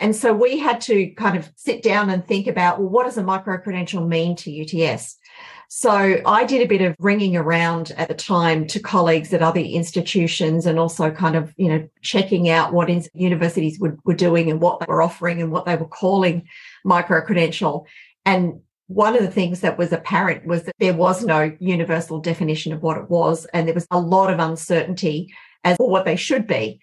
And 0.00 0.16
so 0.16 0.32
we 0.32 0.58
had 0.58 0.80
to 0.82 1.10
kind 1.10 1.36
of 1.36 1.52
sit 1.56 1.82
down 1.82 2.10
and 2.10 2.26
think 2.26 2.46
about, 2.46 2.80
well, 2.80 2.88
what 2.88 3.04
does 3.04 3.18
a 3.18 3.22
micro 3.22 3.58
credential 3.58 4.06
mean 4.06 4.34
to 4.36 4.50
UTS? 4.50 5.18
So 5.68 6.20
I 6.26 6.44
did 6.46 6.62
a 6.62 6.66
bit 6.66 6.80
of 6.80 6.96
ringing 6.98 7.36
around 7.36 7.92
at 7.96 8.08
the 8.08 8.14
time 8.14 8.66
to 8.68 8.80
colleagues 8.80 9.32
at 9.32 9.40
other 9.40 9.60
institutions 9.60 10.66
and 10.66 10.80
also 10.80 11.12
kind 11.12 11.36
of, 11.36 11.54
you 11.56 11.68
know, 11.68 11.88
checking 12.02 12.48
out 12.48 12.72
what 12.72 12.90
universities 13.14 13.78
were, 13.78 13.96
were 14.04 14.14
doing 14.14 14.50
and 14.50 14.60
what 14.60 14.80
they 14.80 14.86
were 14.88 15.00
offering 15.00 15.40
and 15.40 15.52
what 15.52 15.66
they 15.66 15.76
were 15.76 15.86
calling 15.86 16.48
micro 16.84 17.20
credential. 17.20 17.86
And 18.24 18.62
one 18.88 19.14
of 19.14 19.22
the 19.22 19.30
things 19.30 19.60
that 19.60 19.78
was 19.78 19.92
apparent 19.92 20.44
was 20.44 20.64
that 20.64 20.74
there 20.80 20.94
was 20.94 21.24
no 21.24 21.56
universal 21.60 22.18
definition 22.18 22.72
of 22.72 22.82
what 22.82 22.98
it 22.98 23.08
was. 23.08 23.44
And 23.54 23.68
there 23.68 23.74
was 23.74 23.86
a 23.92 24.00
lot 24.00 24.32
of 24.32 24.40
uncertainty 24.40 25.32
as 25.62 25.76
to 25.76 25.84
what 25.84 26.04
they 26.04 26.16
should 26.16 26.48
be. 26.48 26.80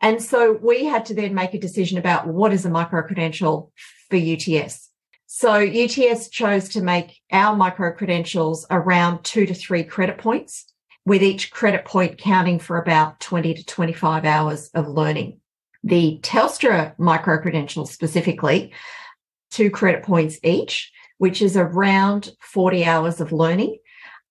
And 0.00 0.22
so 0.22 0.58
we 0.62 0.84
had 0.84 1.04
to 1.06 1.14
then 1.14 1.34
make 1.34 1.54
a 1.54 1.58
decision 1.58 1.98
about 1.98 2.26
what 2.26 2.52
is 2.52 2.64
a 2.64 2.70
micro 2.70 3.02
credential 3.02 3.72
for 4.08 4.16
UTS. 4.16 4.88
So 5.26 5.52
UTS 5.54 6.28
chose 6.28 6.70
to 6.70 6.82
make 6.82 7.20
our 7.30 7.54
micro 7.54 7.92
credentials 7.92 8.66
around 8.70 9.22
two 9.24 9.46
to 9.46 9.54
three 9.54 9.84
credit 9.84 10.18
points, 10.18 10.66
with 11.06 11.22
each 11.22 11.50
credit 11.50 11.84
point 11.84 12.18
counting 12.18 12.58
for 12.58 12.78
about 12.78 13.20
20 13.20 13.54
to 13.54 13.64
25 13.64 14.24
hours 14.24 14.70
of 14.74 14.88
learning. 14.88 15.40
The 15.82 16.18
Telstra 16.22 16.94
micro 16.98 17.38
credentials 17.38 17.90
specifically, 17.90 18.72
two 19.50 19.70
credit 19.70 20.02
points 20.02 20.38
each, 20.42 20.92
which 21.18 21.42
is 21.42 21.56
around 21.56 22.32
40 22.40 22.84
hours 22.84 23.20
of 23.20 23.32
learning. 23.32 23.78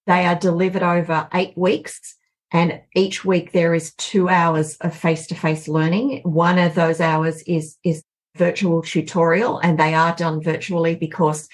They 0.06 0.26
are 0.26 0.36
delivered 0.36 0.84
over 0.84 1.28
eight 1.34 1.58
weeks 1.58 2.16
and 2.51 2.82
each 2.96 3.24
week 3.24 3.51
there 3.51 3.74
is 3.74 3.94
two 3.96 4.27
hours 4.29 4.75
of 4.77 4.96
face 4.96 5.27
to 5.27 5.36
face 5.36 5.68
learning. 5.68 6.22
One 6.24 6.58
of 6.58 6.75
those 6.75 7.00
hours 7.00 7.41
is, 7.44 7.77
is 7.84 8.03
virtual 8.36 8.82
tutorial 8.82 9.60
and 9.60 9.79
they 9.79 9.94
are 9.94 10.15
done 10.15 10.41
virtually 10.41 10.96
because 10.96 11.48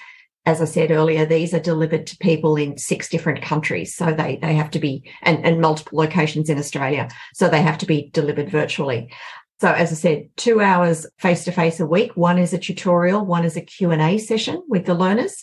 as 0.46 0.62
I 0.62 0.64
said 0.64 0.92
earlier, 0.92 1.26
these 1.26 1.52
are 1.52 1.60
delivered 1.60 2.06
to 2.06 2.16
people 2.18 2.54
in 2.54 2.78
six 2.78 3.08
different 3.08 3.42
countries. 3.42 3.96
So 3.96 4.12
they, 4.12 4.36
they 4.40 4.54
have 4.54 4.70
to 4.70 4.78
be, 4.78 5.02
and, 5.22 5.44
and 5.44 5.60
multiple 5.60 5.98
locations 5.98 6.48
in 6.48 6.56
Australia. 6.56 7.08
So 7.34 7.48
they 7.48 7.62
have 7.62 7.78
to 7.78 7.86
be 7.86 8.10
delivered 8.12 8.48
virtually. 8.48 9.12
So 9.60 9.72
as 9.72 9.90
I 9.90 9.96
said, 9.96 10.28
two 10.36 10.60
hours 10.60 11.04
face 11.18 11.44
to 11.46 11.52
face 11.52 11.80
a 11.80 11.86
week. 11.86 12.16
One 12.16 12.38
is 12.38 12.52
a 12.52 12.58
tutorial. 12.58 13.26
One 13.26 13.44
is 13.44 13.56
a 13.56 13.60
Q&A 13.60 14.18
session 14.18 14.62
with 14.68 14.86
the 14.86 14.94
learners 14.94 15.42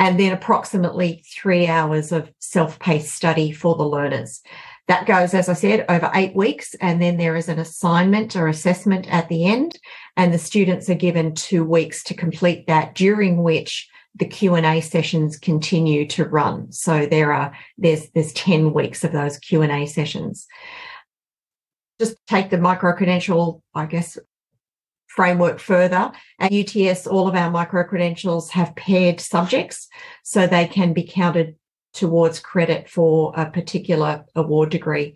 and 0.00 0.18
then 0.18 0.32
approximately 0.32 1.22
three 1.30 1.66
hours 1.66 2.10
of 2.10 2.32
self-paced 2.38 3.14
study 3.14 3.52
for 3.52 3.76
the 3.76 3.84
learners. 3.84 4.40
That 4.88 5.06
goes, 5.06 5.34
as 5.34 5.48
I 5.48 5.54
said, 5.54 5.84
over 5.88 6.10
eight 6.14 6.34
weeks. 6.34 6.74
And 6.80 7.00
then 7.00 7.16
there 7.16 7.36
is 7.36 7.48
an 7.48 7.58
assignment 7.58 8.34
or 8.34 8.48
assessment 8.48 9.06
at 9.12 9.28
the 9.28 9.44
end. 9.46 9.78
And 10.16 10.34
the 10.34 10.38
students 10.38 10.90
are 10.90 10.94
given 10.94 11.34
two 11.34 11.64
weeks 11.64 12.02
to 12.04 12.14
complete 12.14 12.66
that, 12.66 12.94
during 12.94 13.42
which 13.42 13.88
the 14.16 14.26
Q&A 14.26 14.80
sessions 14.80 15.38
continue 15.38 16.06
to 16.08 16.24
run. 16.24 16.72
So 16.72 17.06
there 17.06 17.32
are, 17.32 17.56
there's, 17.78 18.10
there's 18.10 18.32
10 18.32 18.72
weeks 18.72 19.04
of 19.04 19.12
those 19.12 19.38
Q&A 19.38 19.86
sessions. 19.86 20.46
Just 22.00 22.16
take 22.26 22.50
the 22.50 22.58
micro 22.58 22.92
credential, 22.94 23.62
I 23.74 23.86
guess, 23.86 24.18
framework 25.06 25.58
further. 25.58 26.12
At 26.38 26.52
UTS, 26.52 27.06
all 27.06 27.28
of 27.28 27.34
our 27.34 27.50
micro 27.50 27.84
credentials 27.84 28.50
have 28.50 28.74
paired 28.74 29.20
subjects, 29.20 29.88
so 30.22 30.46
they 30.46 30.66
can 30.66 30.92
be 30.92 31.02
counted 31.02 31.56
towards 31.92 32.40
credit 32.40 32.88
for 32.88 33.32
a 33.36 33.50
particular 33.50 34.24
award 34.34 34.70
degree. 34.70 35.14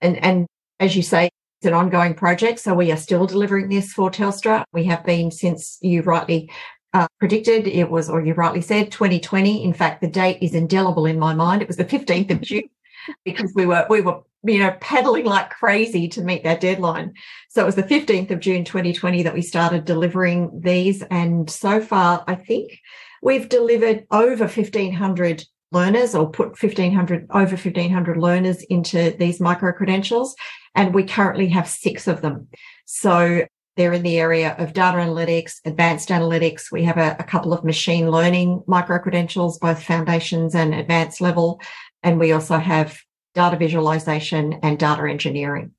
And, 0.00 0.16
and 0.24 0.46
as 0.80 0.96
you 0.96 1.02
say, 1.02 1.30
it's 1.60 1.68
an 1.68 1.74
ongoing 1.74 2.14
project. 2.14 2.58
So 2.58 2.74
we 2.74 2.90
are 2.90 2.96
still 2.96 3.26
delivering 3.26 3.68
this 3.68 3.92
for 3.92 4.10
Telstra. 4.10 4.64
We 4.72 4.84
have 4.84 5.04
been 5.04 5.30
since 5.30 5.78
you 5.80 6.02
rightly 6.02 6.50
uh, 6.92 7.06
predicted 7.18 7.66
it 7.66 7.88
was, 7.88 8.10
or 8.10 8.20
you 8.20 8.34
rightly 8.34 8.60
said, 8.60 8.90
2020. 8.90 9.62
In 9.62 9.72
fact, 9.72 10.00
the 10.00 10.08
date 10.08 10.38
is 10.42 10.54
indelible 10.54 11.06
in 11.06 11.18
my 11.18 11.34
mind. 11.34 11.62
It 11.62 11.68
was 11.68 11.76
the 11.76 11.84
15th 11.84 12.30
of 12.32 12.40
June 12.40 12.68
because 13.24 13.52
we 13.54 13.64
were, 13.64 13.86
we 13.88 14.00
were, 14.00 14.22
you 14.42 14.58
know, 14.58 14.76
pedaling 14.80 15.24
like 15.24 15.50
crazy 15.50 16.08
to 16.08 16.22
meet 16.22 16.42
that 16.42 16.60
deadline. 16.60 17.14
So 17.48 17.62
it 17.62 17.66
was 17.66 17.76
the 17.76 17.82
15th 17.84 18.32
of 18.32 18.40
June, 18.40 18.64
2020 18.64 19.22
that 19.22 19.34
we 19.34 19.42
started 19.42 19.84
delivering 19.84 20.60
these. 20.60 21.02
And 21.02 21.48
so 21.48 21.80
far, 21.80 22.24
I 22.26 22.34
think 22.34 22.78
we've 23.22 23.48
delivered 23.48 24.04
over 24.10 24.44
1500 24.44 25.44
learners 25.72 26.14
or 26.14 26.30
put 26.30 26.60
1500 26.62 27.26
over 27.30 27.56
1500 27.56 28.16
learners 28.16 28.62
into 28.64 29.14
these 29.18 29.40
micro 29.40 29.72
credentials 29.72 30.34
and 30.74 30.94
we 30.94 31.04
currently 31.04 31.48
have 31.48 31.68
six 31.68 32.06
of 32.08 32.20
them. 32.20 32.48
So 32.86 33.46
they're 33.76 33.92
in 33.92 34.02
the 34.02 34.18
area 34.18 34.54
of 34.58 34.74
data 34.74 34.98
analytics 34.98 35.54
advanced 35.64 36.10
analytics. 36.10 36.70
We 36.70 36.84
have 36.84 36.98
a, 36.98 37.16
a 37.18 37.24
couple 37.24 37.52
of 37.52 37.64
machine 37.64 38.10
learning 38.10 38.62
micro 38.66 38.98
credentials 38.98 39.58
both 39.58 39.82
foundations 39.82 40.54
and 40.54 40.74
advanced 40.74 41.20
level 41.20 41.60
and 42.02 42.18
we 42.18 42.32
also 42.32 42.58
have 42.58 42.98
data 43.34 43.56
visualization 43.56 44.54
and 44.62 44.78
data 44.78 45.08
engineering. 45.08 45.72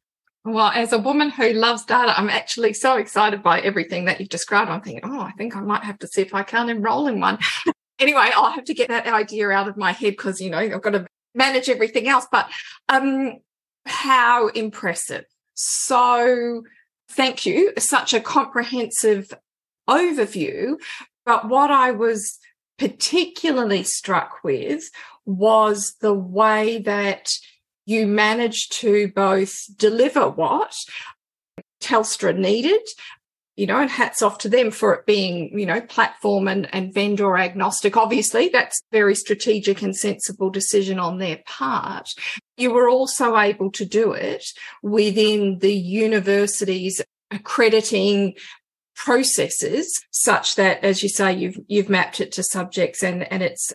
Well, 0.45 0.71
as 0.75 0.91
a 0.91 0.97
woman 0.97 1.29
who 1.29 1.53
loves 1.53 1.85
data, 1.85 2.13
I'm 2.17 2.29
actually 2.29 2.73
so 2.73 2.97
excited 2.97 3.41
by 3.41 3.61
everything 3.61 4.05
that 4.05 4.19
you've 4.19 4.27
described. 4.27 4.69
I'm 4.69 4.81
thinking, 4.81 5.01
oh, 5.05 5.21
I 5.21 5.31
think 5.37 5.55
I 5.55 5.61
might 5.61 5.83
have 5.83 5.99
to 5.99 6.07
see 6.07 6.21
if 6.21 6.33
I 6.33 6.43
can 6.43 6.69
enroll 6.69 7.07
in 7.07 7.21
one 7.21 7.37
anyway, 7.99 8.31
I'll 8.35 8.51
have 8.51 8.65
to 8.65 8.73
get 8.73 8.89
that 8.89 9.07
idea 9.07 9.49
out 9.49 9.67
of 9.67 9.77
my 9.77 9.91
head 9.91 10.11
because, 10.11 10.41
you 10.41 10.49
know, 10.49 10.59
I've 10.59 10.81
got 10.81 10.91
to 10.91 11.07
manage 11.35 11.69
everything 11.69 12.07
else. 12.07 12.27
But 12.31 12.49
um, 12.89 13.39
how 13.85 14.47
impressive. 14.47 15.25
So 15.55 16.63
thank 17.09 17.45
you. 17.45 17.73
Such 17.77 18.13
a 18.13 18.19
comprehensive 18.19 19.33
overview. 19.89 20.75
But 21.25 21.47
what 21.47 21.71
I 21.71 21.91
was 21.91 22.39
particularly 22.77 23.83
struck 23.83 24.43
with 24.43 24.89
was 25.25 25.95
the 26.01 26.13
way 26.13 26.79
that 26.79 27.29
you 27.85 28.07
managed 28.07 28.73
to 28.79 29.09
both 29.09 29.53
deliver 29.77 30.29
what 30.29 30.73
Telstra 31.81 32.35
needed, 32.37 32.81
you 33.55 33.67
know, 33.67 33.79
and 33.79 33.89
hats 33.89 34.21
off 34.21 34.39
to 34.39 34.49
them 34.49 34.71
for 34.71 34.93
it 34.93 35.05
being, 35.05 35.57
you 35.57 35.65
know, 35.65 35.79
platform 35.81 36.47
and, 36.47 36.73
and 36.73 36.93
vendor 36.93 37.37
agnostic. 37.37 37.95
Obviously, 37.95 38.49
that's 38.49 38.81
very 38.91 39.13
strategic 39.13 39.81
and 39.81 39.95
sensible 39.95 40.49
decision 40.49 40.97
on 40.97 41.19
their 41.19 41.39
part. 41.45 42.09
You 42.57 42.73
were 42.73 42.89
also 42.89 43.37
able 43.37 43.71
to 43.71 43.85
do 43.85 44.11
it 44.13 44.43
within 44.81 45.59
the 45.59 45.73
university's 45.73 47.01
accrediting 47.29 48.33
processes 48.95 49.91
such 50.11 50.55
that, 50.55 50.83
as 50.83 51.03
you 51.03 51.09
say, 51.09 51.33
you've, 51.33 51.57
you've 51.67 51.89
mapped 51.89 52.19
it 52.21 52.31
to 52.33 52.43
subjects 52.43 53.03
and, 53.03 53.31
and 53.31 53.43
it's 53.43 53.71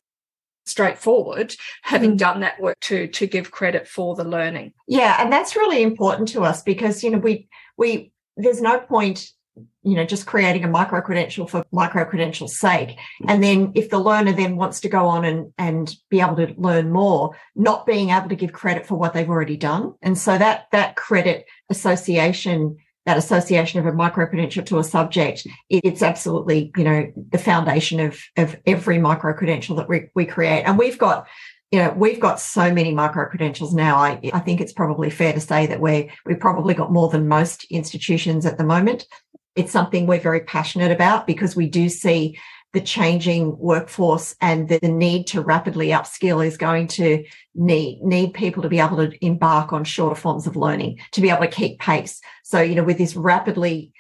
straightforward 0.67 1.55
having 1.83 2.13
mm. 2.13 2.19
done 2.19 2.41
that 2.41 2.61
work 2.61 2.79
to 2.81 3.09
to 3.09 3.27
give 3.27 3.51
credit 3.51 3.89
for 3.89 4.15
the 4.15 4.23
learning 4.23 4.71
yeah 4.87 5.17
and 5.19 5.33
that's 5.33 5.57
really 5.57 5.83
important 5.83 6.29
to 6.29 6.43
us 6.43 6.63
because 6.63 7.03
you 7.03 7.11
know 7.11 7.17
we 7.17 7.49
we 7.79 8.13
there's 8.37 8.61
no 8.61 8.79
point 8.79 9.31
you 9.89 9.97
know, 9.97 10.05
just 10.05 10.27
creating 10.27 10.65
a 10.65 10.69
micro 10.69 11.01
credential 11.01 11.47
for 11.47 11.65
micro 11.73 12.05
credential's 12.05 12.59
sake. 12.59 12.99
And 13.27 13.43
then 13.43 13.73
if 13.75 13.89
the 13.89 13.99
learner 13.99 14.33
then 14.33 14.57
wants 14.57 14.81
to 14.81 14.89
go 14.89 15.07
on 15.07 15.25
and, 15.25 15.53
and 15.57 15.95
be 16.11 16.21
able 16.21 16.37
to 16.37 16.55
learn 16.59 16.93
more, 16.93 17.37
not 17.57 17.87
being 17.87 18.11
able 18.11 18.29
to 18.29 18.37
give 18.37 18.53
credit 18.53 18.87
for 18.87 18.97
what 18.97 19.15
they've 19.15 19.29
already 19.29 19.57
done. 19.57 19.95
And 20.03 20.19
so 20.19 20.37
that, 20.37 20.67
that 20.73 20.97
credit 20.97 21.47
association 21.71 22.77
that 23.07 23.17
association 23.17 23.81
of 23.81 23.87
a 23.87 23.93
micro 23.93 24.27
credential 24.27 24.63
to 24.63 24.79
a 24.79 24.85
subject, 24.85 25.47
it's 25.71 26.03
absolutely, 26.03 26.71
you 26.77 26.85
know, 26.85 27.11
the 27.33 27.39
foundation 27.39 28.01
of, 28.01 28.23
of 28.37 28.55
every 28.67 28.99
micro 28.99 29.33
credential 29.33 29.77
that 29.77 29.89
we, 29.89 30.11
we 30.15 30.27
create. 30.27 30.65
And 30.65 30.79
we've 30.79 30.99
got, 30.99 31.27
you 31.71 31.79
know, 31.79 31.95
we've 31.97 32.21
got 32.21 32.39
so 32.39 32.71
many 32.71 32.93
micro 32.93 33.27
credentials 33.27 33.73
now. 33.73 33.97
I, 33.97 34.21
I 34.35 34.41
think 34.41 34.61
it's 34.61 34.75
probably 34.75 35.09
fair 35.09 35.33
to 35.33 35.41
say 35.41 35.67
that 35.67 35.81
we're, 35.81 36.11
we've 36.27 36.39
probably 36.39 36.75
got 36.75 36.93
more 36.93 37.09
than 37.09 37.29
most 37.29 37.65
institutions 37.71 38.45
at 38.45 38.59
the 38.59 38.65
moment. 38.65 39.07
It's 39.59 39.73
something 39.73 40.07
we're 40.07 40.21
very 40.21 40.41
passionate 40.41 40.93
about 40.93 41.27
because 41.27 41.57
we 41.57 41.69
do 41.69 41.89
see 41.89 42.39
the 42.73 42.81
changing 42.81 43.59
workforce 43.59 44.37
and 44.41 44.69
the, 44.69 44.79
the, 44.79 44.89
need 44.89 45.27
to 45.29 45.41
rapidly 45.41 45.89
upskill 45.89 46.47
is 46.47 46.57
going 46.57 46.87
to 46.87 47.25
need 47.55 48.01
need 48.03 48.35
people 48.35 48.63
to 48.63 48.69
be 48.69 48.79
able 48.79 48.99
to 48.99 49.25
embark 49.25 49.73
on 49.73 49.85
shorter 49.85 50.15
forms 50.15 50.47
of 50.47 50.55
learning 50.55 50.99
to 51.13 51.21
be 51.21 51.31
able 51.31 51.41
to 51.41 51.49
keep 51.49 51.81
pace. 51.81 52.21
So 52.45 52.61
you 52.61 52.75
know 52.75 52.85
with 52.85 52.99
this 52.99 53.17
rapidly 53.17 53.93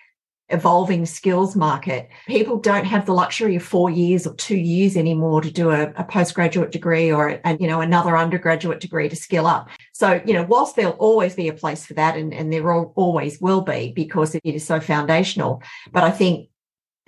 evolving 0.50 1.04
skills 1.04 1.54
market 1.54 2.08
people 2.26 2.58
don't 2.58 2.84
have 2.84 3.04
the 3.04 3.12
luxury 3.12 3.56
of 3.56 3.62
four 3.62 3.90
years 3.90 4.26
or 4.26 4.34
two 4.34 4.56
years 4.56 4.96
anymore 4.96 5.40
to 5.40 5.50
do 5.50 5.70
a, 5.70 5.92
a 5.96 6.04
postgraduate 6.04 6.70
degree 6.70 7.12
or 7.12 7.40
a, 7.44 7.56
you 7.58 7.66
know 7.66 7.80
another 7.80 8.16
undergraduate 8.16 8.80
degree 8.80 9.08
to 9.08 9.16
skill 9.16 9.46
up 9.46 9.68
so 9.92 10.20
you 10.24 10.32
know 10.32 10.44
whilst 10.44 10.76
there'll 10.76 10.92
always 10.92 11.34
be 11.34 11.48
a 11.48 11.52
place 11.52 11.84
for 11.84 11.94
that 11.94 12.16
and, 12.16 12.32
and 12.32 12.52
there 12.52 12.72
always 12.72 13.40
will 13.40 13.60
be 13.60 13.92
because 13.94 14.34
it 14.34 14.42
is 14.44 14.64
so 14.64 14.80
foundational 14.80 15.62
but 15.92 16.02
i 16.02 16.10
think 16.10 16.48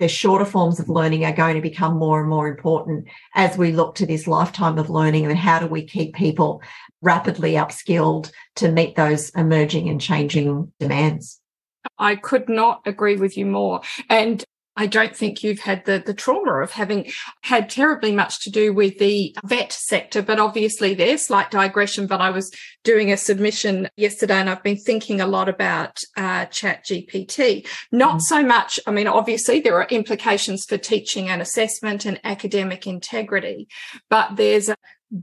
the 0.01 0.07
shorter 0.07 0.45
forms 0.45 0.79
of 0.79 0.89
learning 0.89 1.25
are 1.25 1.31
going 1.31 1.55
to 1.55 1.61
become 1.61 1.95
more 1.95 2.19
and 2.19 2.27
more 2.29 2.47
important 2.47 3.07
as 3.35 3.55
we 3.55 3.71
look 3.71 3.93
to 3.93 4.05
this 4.07 4.25
lifetime 4.25 4.79
of 4.79 4.89
learning 4.89 5.25
and 5.27 5.37
how 5.37 5.59
do 5.59 5.67
we 5.67 5.83
keep 5.83 6.15
people 6.15 6.61
rapidly 7.01 7.53
upskilled 7.53 8.31
to 8.55 8.71
meet 8.71 8.95
those 8.95 9.29
emerging 9.31 9.89
and 9.89 10.01
changing 10.01 10.71
demands. 10.79 11.40
I 11.97 12.15
could 12.15 12.49
not 12.49 12.81
agree 12.85 13.15
with 13.15 13.37
you 13.37 13.45
more. 13.45 13.81
And 14.09 14.43
I 14.77 14.87
don't 14.87 15.15
think 15.15 15.43
you've 15.43 15.59
had 15.59 15.83
the, 15.85 16.01
the 16.03 16.13
trauma 16.13 16.61
of 16.61 16.71
having 16.71 17.11
had 17.41 17.69
terribly 17.69 18.13
much 18.13 18.41
to 18.43 18.49
do 18.49 18.73
with 18.73 18.97
the 18.99 19.35
vet 19.43 19.73
sector, 19.73 20.21
but 20.21 20.39
obviously 20.39 20.93
there's 20.93 21.25
slight 21.25 21.51
digression. 21.51 22.07
But 22.07 22.21
I 22.21 22.29
was 22.29 22.51
doing 22.83 23.11
a 23.11 23.17
submission 23.17 23.89
yesterday 23.97 24.35
and 24.35 24.49
I've 24.49 24.63
been 24.63 24.77
thinking 24.77 25.19
a 25.19 25.27
lot 25.27 25.49
about 25.49 25.99
uh, 26.15 26.45
chat 26.45 26.85
GPT. 26.85 27.67
Not 27.91 28.15
mm. 28.15 28.21
so 28.21 28.43
much, 28.43 28.79
I 28.87 28.91
mean, 28.91 29.07
obviously 29.07 29.59
there 29.59 29.75
are 29.75 29.87
implications 29.89 30.65
for 30.65 30.77
teaching 30.77 31.27
and 31.27 31.41
assessment 31.41 32.05
and 32.05 32.19
academic 32.23 32.87
integrity, 32.87 33.67
but 34.09 34.37
there's 34.37 34.69
a 34.69 34.75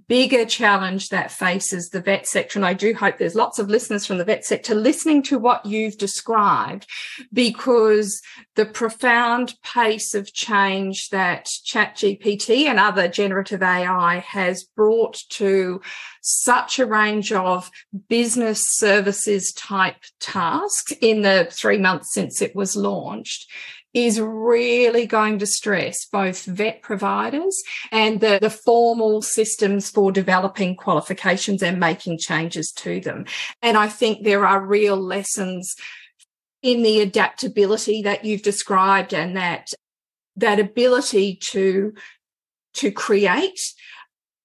bigger 0.07 0.45
challenge 0.45 1.09
that 1.09 1.33
faces 1.33 1.89
the 1.89 2.01
vet 2.01 2.27
sector. 2.27 2.59
And 2.59 2.67
I 2.67 2.75
do 2.75 2.93
hope 2.95 3.19
there's 3.19 3.35
lots 3.35 3.59
of 3.59 3.71
listeners 3.71 4.05
from 4.05 4.19
the 4.19 4.25
vet 4.25 4.45
sector 4.45 4.75
listening 4.75 5.23
to 5.25 5.39
what 5.39 5.65
you've 5.65 5.97
described 5.97 6.87
because 7.33 8.21
the 8.55 8.67
profound 8.67 9.55
pace 9.63 10.15
of 10.15 10.33
change 10.35 11.09
that 11.11 11.47
ChatGPT 11.67 12.67
and 12.67 12.79
other 12.79 13.09
generative 13.09 13.63
AI 13.63 14.19
has 14.19 14.65
brought 14.65 15.21
to 15.31 15.81
such 16.21 16.79
a 16.79 16.87
range 16.87 17.33
of 17.33 17.71
business 18.09 18.63
services 18.67 19.53
type 19.53 19.97
tasks 20.21 20.93
in 21.01 21.23
the 21.23 21.49
three 21.51 21.79
months 21.79 22.13
since 22.13 22.43
it 22.43 22.55
was 22.55 22.77
launched 22.77 23.51
is 23.95 24.21
really 24.21 25.07
going 25.07 25.39
to 25.39 25.47
stress 25.47 26.07
both 26.07 26.45
vet 26.45 26.83
providers 26.83 27.63
and 27.91 28.21
the, 28.21 28.39
the 28.41 28.51
formal 28.51 29.23
systems 29.23 29.91
for 29.91 30.13
developing 30.13 30.77
qualifications 30.77 31.63
and 31.63 31.81
making 31.81 32.19
changes 32.19 32.71
to 32.71 33.01
them. 33.01 33.25
And 33.63 33.77
I 33.77 33.89
think 33.89 34.23
there 34.25 34.47
are 34.47 34.61
real 34.61 34.97
lessons 34.97 35.75
in 36.63 36.83
the 36.83 37.01
adaptability 37.01 38.03
that 38.03 38.25
you've 38.25 38.43
described 38.43 39.15
and 39.15 39.37
that 39.37 39.73
that 40.37 40.61
ability 40.61 41.39
to 41.51 41.95
to 42.75 42.93
create 42.93 43.61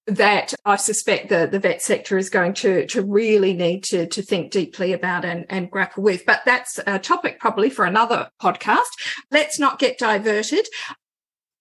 that 0.06 0.52
I 0.64 0.76
suspect 0.76 1.28
the, 1.28 1.48
the 1.50 1.58
vet 1.58 1.80
sector 1.80 2.18
is 2.18 2.28
going 2.28 2.54
to, 2.54 2.86
to 2.88 3.02
really 3.02 3.54
need 3.54 3.84
to, 3.84 4.06
to 4.06 4.22
think 4.22 4.52
deeply 4.52 4.92
about 4.92 5.24
and, 5.24 5.46
and 5.48 5.70
grapple 5.70 6.02
with. 6.02 6.26
But 6.26 6.42
that's 6.44 6.78
a 6.86 6.98
topic 6.98 7.40
probably 7.40 7.70
for 7.70 7.84
another 7.84 8.28
podcast. 8.42 8.90
Let's 9.30 9.58
not 9.58 9.78
get 9.78 9.98
diverted. 9.98 10.66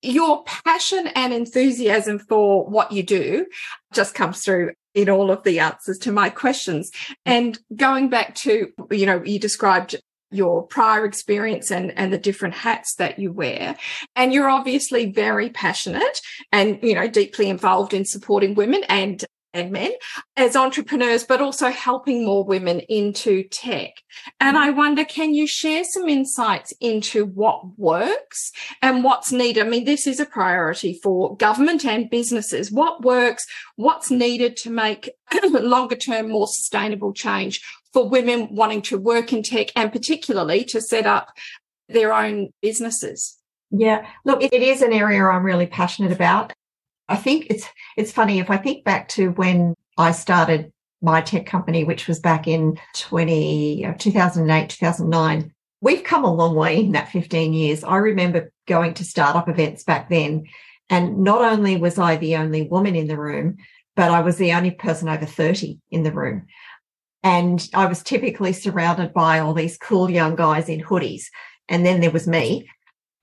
Your 0.01 0.43
passion 0.43 1.07
and 1.15 1.33
enthusiasm 1.33 2.19
for 2.19 2.69
what 2.69 2.91
you 2.91 3.03
do 3.03 3.45
just 3.93 4.13
comes 4.13 4.43
through 4.43 4.71
in 4.93 5.09
all 5.09 5.31
of 5.31 5.43
the 5.43 5.59
answers 5.59 5.97
to 5.99 6.11
my 6.11 6.29
questions. 6.29 6.91
And 7.25 7.57
going 7.75 8.09
back 8.09 8.35
to, 8.35 8.67
you 8.91 9.05
know, 9.05 9.23
you 9.23 9.39
described 9.39 9.95
your 10.33 10.63
prior 10.63 11.05
experience 11.05 11.71
and, 11.71 11.91
and 11.97 12.11
the 12.11 12.17
different 12.17 12.55
hats 12.55 12.95
that 12.95 13.19
you 13.19 13.31
wear. 13.31 13.75
And 14.15 14.33
you're 14.33 14.49
obviously 14.49 15.11
very 15.11 15.49
passionate 15.49 16.19
and, 16.51 16.79
you 16.81 16.95
know, 16.95 17.07
deeply 17.07 17.49
involved 17.49 17.93
in 17.93 18.05
supporting 18.05 18.55
women 18.55 18.83
and 18.89 19.23
and 19.53 19.71
men 19.71 19.91
as 20.35 20.55
entrepreneurs, 20.55 21.23
but 21.23 21.41
also 21.41 21.69
helping 21.69 22.25
more 22.25 22.43
women 22.43 22.79
into 22.89 23.43
tech. 23.43 23.91
And 24.39 24.57
I 24.57 24.71
wonder, 24.71 25.05
can 25.05 25.33
you 25.33 25.47
share 25.47 25.83
some 25.83 26.09
insights 26.09 26.73
into 26.81 27.25
what 27.25 27.77
works 27.77 28.51
and 28.81 29.03
what's 29.03 29.31
needed? 29.31 29.65
I 29.65 29.69
mean, 29.69 29.85
this 29.85 30.07
is 30.07 30.19
a 30.19 30.25
priority 30.25 30.99
for 31.03 31.37
government 31.37 31.85
and 31.85 32.09
businesses. 32.09 32.71
What 32.71 33.03
works? 33.03 33.45
What's 33.75 34.09
needed 34.09 34.57
to 34.57 34.71
make 34.71 35.09
longer 35.43 35.95
term, 35.95 36.29
more 36.29 36.47
sustainable 36.47 37.13
change? 37.13 37.61
For 37.93 38.09
women 38.09 38.47
wanting 38.51 38.81
to 38.83 38.97
work 38.97 39.31
in 39.31 39.43
tech 39.43 39.67
and 39.75 39.91
particularly 39.91 40.65
to 40.65 40.81
set 40.81 41.05
up 41.05 41.29
their 41.87 42.13
own 42.13 42.49
businesses? 42.61 43.37
Yeah, 43.71 44.07
look, 44.25 44.43
it 44.43 44.53
is 44.53 44.81
an 44.81 44.93
area 44.93 45.23
I'm 45.23 45.43
really 45.43 45.67
passionate 45.67 46.11
about. 46.11 46.53
I 47.07 47.15
think 47.15 47.47
it's 47.49 47.67
it's 47.97 48.11
funny 48.11 48.39
if 48.39 48.49
I 48.49 48.57
think 48.57 48.83
back 48.83 49.09
to 49.09 49.31
when 49.31 49.75
I 49.97 50.11
started 50.11 50.71
my 51.01 51.21
tech 51.21 51.45
company, 51.45 51.83
which 51.83 52.07
was 52.07 52.19
back 52.19 52.47
in 52.47 52.79
20, 52.95 53.85
uh, 53.85 53.93
2008, 53.99 54.69
2009. 54.69 55.53
We've 55.81 56.03
come 56.03 56.23
a 56.23 56.33
long 56.33 56.55
way 56.55 56.79
in 56.79 56.93
that 56.93 57.09
15 57.09 57.53
years. 57.53 57.83
I 57.83 57.97
remember 57.97 58.51
going 58.67 58.93
to 58.95 59.03
startup 59.03 59.49
events 59.49 59.83
back 59.83 60.09
then. 60.09 60.45
And 60.89 61.19
not 61.19 61.41
only 61.41 61.75
was 61.75 61.99
I 61.99 62.15
the 62.15 62.37
only 62.37 62.63
woman 62.63 62.95
in 62.95 63.07
the 63.07 63.17
room, 63.17 63.57
but 63.95 64.11
I 64.11 64.21
was 64.21 64.37
the 64.37 64.53
only 64.53 64.71
person 64.71 65.09
over 65.09 65.25
30 65.25 65.79
in 65.91 66.03
the 66.03 66.13
room. 66.13 66.47
And 67.23 67.67
I 67.73 67.85
was 67.85 68.03
typically 68.03 68.53
surrounded 68.53 69.13
by 69.13 69.39
all 69.39 69.53
these 69.53 69.77
cool 69.77 70.09
young 70.09 70.35
guys 70.35 70.67
in 70.67 70.81
hoodies. 70.81 71.25
And 71.69 71.85
then 71.85 72.01
there 72.01 72.11
was 72.11 72.27
me. 72.27 72.69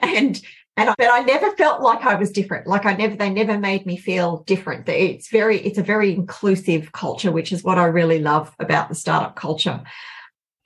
And 0.00 0.40
and 0.76 0.88
I, 0.88 0.94
but 0.96 1.10
I 1.10 1.20
never 1.20 1.50
felt 1.56 1.82
like 1.82 2.06
I 2.06 2.14
was 2.14 2.30
different. 2.30 2.66
Like 2.66 2.86
I 2.86 2.94
never, 2.94 3.14
they 3.14 3.28
never 3.28 3.58
made 3.58 3.84
me 3.84 3.98
feel 3.98 4.38
different. 4.46 4.88
It's 4.88 5.28
very, 5.28 5.58
it's 5.58 5.76
a 5.78 5.82
very 5.82 6.14
inclusive 6.14 6.92
culture, 6.92 7.30
which 7.30 7.52
is 7.52 7.62
what 7.62 7.76
I 7.76 7.84
really 7.84 8.20
love 8.20 8.54
about 8.58 8.88
the 8.88 8.94
startup 8.94 9.36
culture. 9.36 9.82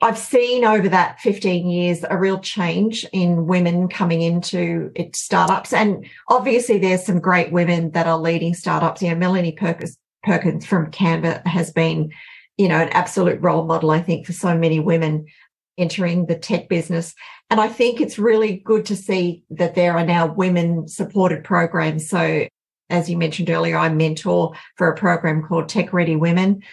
I've 0.01 0.17
seen 0.17 0.63
over 0.63 0.87
that 0.87 1.19
15 1.19 1.69
years 1.69 2.05
a 2.09 2.17
real 2.17 2.39
change 2.39 3.05
in 3.11 3.47
women 3.47 3.89
coming 3.89 4.21
into 4.21 4.91
it, 4.95 5.15
startups. 5.15 5.73
And 5.73 6.05
obviously 6.29 6.77
there's 6.77 7.05
some 7.05 7.19
great 7.19 7.51
women 7.51 7.91
that 7.91 8.07
are 8.07 8.19
leading 8.19 8.53
startups. 8.53 9.01
You 9.01 9.09
know, 9.09 9.15
Melanie 9.15 9.53
Perkins, 9.53 9.97
Perkins 10.23 10.65
from 10.65 10.91
Canva 10.91 11.45
has 11.47 11.71
been 11.71 12.11
you 12.57 12.67
know, 12.67 12.79
an 12.79 12.89
absolute 12.89 13.41
role 13.41 13.65
model, 13.65 13.91
I 13.91 14.01
think, 14.01 14.25
for 14.25 14.33
so 14.33 14.57
many 14.57 14.79
women 14.79 15.25
entering 15.77 16.25
the 16.25 16.37
tech 16.37 16.69
business. 16.69 17.13
And 17.49 17.59
I 17.59 17.67
think 17.67 17.99
it's 17.99 18.17
really 18.17 18.57
good 18.57 18.85
to 18.85 18.95
see 18.95 19.43
that 19.51 19.75
there 19.75 19.97
are 19.97 20.05
now 20.05 20.33
women 20.33 20.87
supported 20.87 21.43
programs. 21.43 22.09
So 22.09 22.47
as 22.89 23.09
you 23.09 23.17
mentioned 23.17 23.49
earlier, 23.49 23.77
I 23.77 23.89
mentor 23.89 24.53
for 24.77 24.89
a 24.89 24.97
program 24.97 25.43
called 25.43 25.69
Tech 25.69 25.91
Ready 25.91 26.15
Women, 26.15 26.63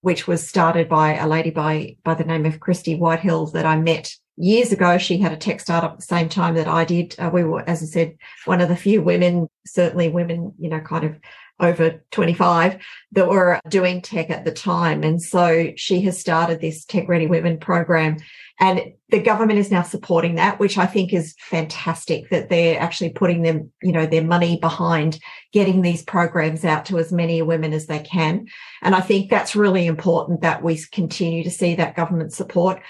which 0.00 0.26
was 0.26 0.46
started 0.46 0.88
by 0.88 1.16
a 1.16 1.28
lady 1.28 1.50
by, 1.50 1.96
by 2.02 2.14
the 2.14 2.24
name 2.24 2.46
of 2.46 2.60
Christy 2.60 2.96
Whitehill 2.96 3.46
that 3.48 3.66
I 3.66 3.76
met 3.76 4.14
years 4.36 4.72
ago. 4.72 4.96
She 4.96 5.18
had 5.18 5.32
a 5.32 5.36
tech 5.36 5.60
startup 5.60 5.92
at 5.92 5.98
the 5.98 6.04
same 6.04 6.28
time 6.28 6.54
that 6.54 6.68
I 6.68 6.84
did. 6.84 7.14
Uh, 7.18 7.30
we 7.32 7.44
were, 7.44 7.68
as 7.68 7.82
I 7.82 7.86
said, 7.86 8.16
one 8.46 8.60
of 8.60 8.68
the 8.68 8.76
few 8.76 9.02
women, 9.02 9.48
certainly 9.66 10.08
women, 10.08 10.54
you 10.58 10.70
know, 10.70 10.80
kind 10.80 11.04
of 11.04 11.18
over 11.60 12.02
25 12.10 12.78
that 13.12 13.28
were 13.28 13.60
doing 13.68 14.00
tech 14.00 14.30
at 14.30 14.44
the 14.44 14.52
time. 14.52 15.02
And 15.02 15.22
so 15.22 15.72
she 15.76 16.00
has 16.02 16.18
started 16.18 16.60
this 16.60 16.84
Tech 16.84 17.08
Ready 17.08 17.26
Women 17.26 17.58
program. 17.58 18.16
And 18.58 18.92
the 19.08 19.20
government 19.22 19.58
is 19.58 19.70
now 19.70 19.82
supporting 19.82 20.34
that, 20.34 20.58
which 20.58 20.76
I 20.76 20.86
think 20.86 21.12
is 21.12 21.34
fantastic 21.38 22.28
that 22.28 22.50
they're 22.50 22.78
actually 22.78 23.10
putting 23.10 23.42
them, 23.42 23.72
you 23.82 23.92
know, 23.92 24.04
their 24.04 24.24
money 24.24 24.58
behind 24.58 25.18
getting 25.52 25.80
these 25.80 26.02
programs 26.02 26.64
out 26.64 26.84
to 26.86 26.98
as 26.98 27.10
many 27.10 27.40
women 27.40 27.72
as 27.72 27.86
they 27.86 28.00
can. 28.00 28.48
And 28.82 28.94
I 28.94 29.00
think 29.00 29.30
that's 29.30 29.56
really 29.56 29.86
important 29.86 30.42
that 30.42 30.62
we 30.62 30.78
continue 30.92 31.42
to 31.44 31.50
see 31.50 31.74
that 31.76 31.96
government 31.96 32.34
support 32.34 32.82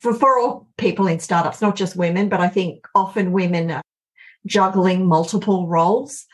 for, 0.00 0.14
for 0.14 0.38
all 0.38 0.68
people 0.76 1.06
in 1.06 1.20
startups, 1.20 1.60
not 1.60 1.76
just 1.76 1.96
women, 1.96 2.28
but 2.28 2.40
I 2.40 2.48
think 2.48 2.86
often 2.94 3.32
women 3.32 3.70
are 3.70 3.82
juggling 4.46 5.06
multiple 5.06 5.66
roles. 5.66 6.26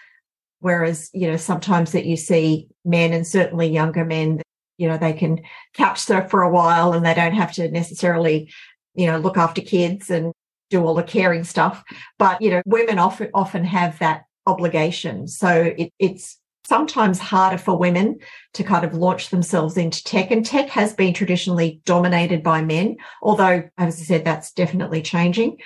Whereas, 0.61 1.11
you 1.13 1.29
know, 1.29 1.37
sometimes 1.37 1.93
that 1.93 2.07
you 2.07 2.17
see 2.17 2.69
men 2.85 3.13
and 3.13 3.27
certainly 3.27 3.69
younger 3.69 4.05
men, 4.05 4.43
you 4.79 4.89
know, 4.89 4.99
they 4.99 5.13
can 5.13 5.41
couch 5.75 6.01
surf 6.01 6.31
for 6.31 6.43
a 6.43 6.51
while 6.51 6.93
and 6.93 7.05
they 7.05 7.15
don't 7.15 7.35
have 7.35 7.53
to 7.53 7.71
necessarily, 7.71 8.53
you 8.95 9.07
know, 9.07 9.19
look 9.19 9.37
after 9.37 9.61
kids 9.61 10.11
and 10.11 10.33
do 10.71 10.85
all 10.85 10.95
the 10.95 11.03
caring 11.03 11.45
stuff. 11.45 11.85
But, 12.19 12.41
you 12.43 12.51
know, 12.51 12.63
women 12.67 12.99
often, 12.99 13.31
often 13.35 13.65
have 13.65 13.99
that 13.99 14.25
obligation. 14.47 15.29
So 15.29 15.75
it, 15.77 15.93
it's 15.99 16.39
sometimes 16.67 17.19
harder 17.19 17.59
for 17.59 17.79
women 17.79 18.19
to 18.55 18.65
kind 18.65 18.85
of 18.85 18.95
launch 18.95 19.31
themselves 19.31 19.77
into 19.77 20.03
tech. 20.03 20.31
And 20.31 20.45
tech 20.45 20.69
has 20.71 20.93
been 20.95 21.15
traditionally 21.15 21.81
dominated 21.85 22.43
by 22.43 22.63
men, 22.63 22.97
although, 23.23 23.63
as 23.79 24.01
I 24.01 24.05
said, 24.05 24.25
that's 24.25 24.53
definitely 24.53 25.03
changing. 25.03 25.59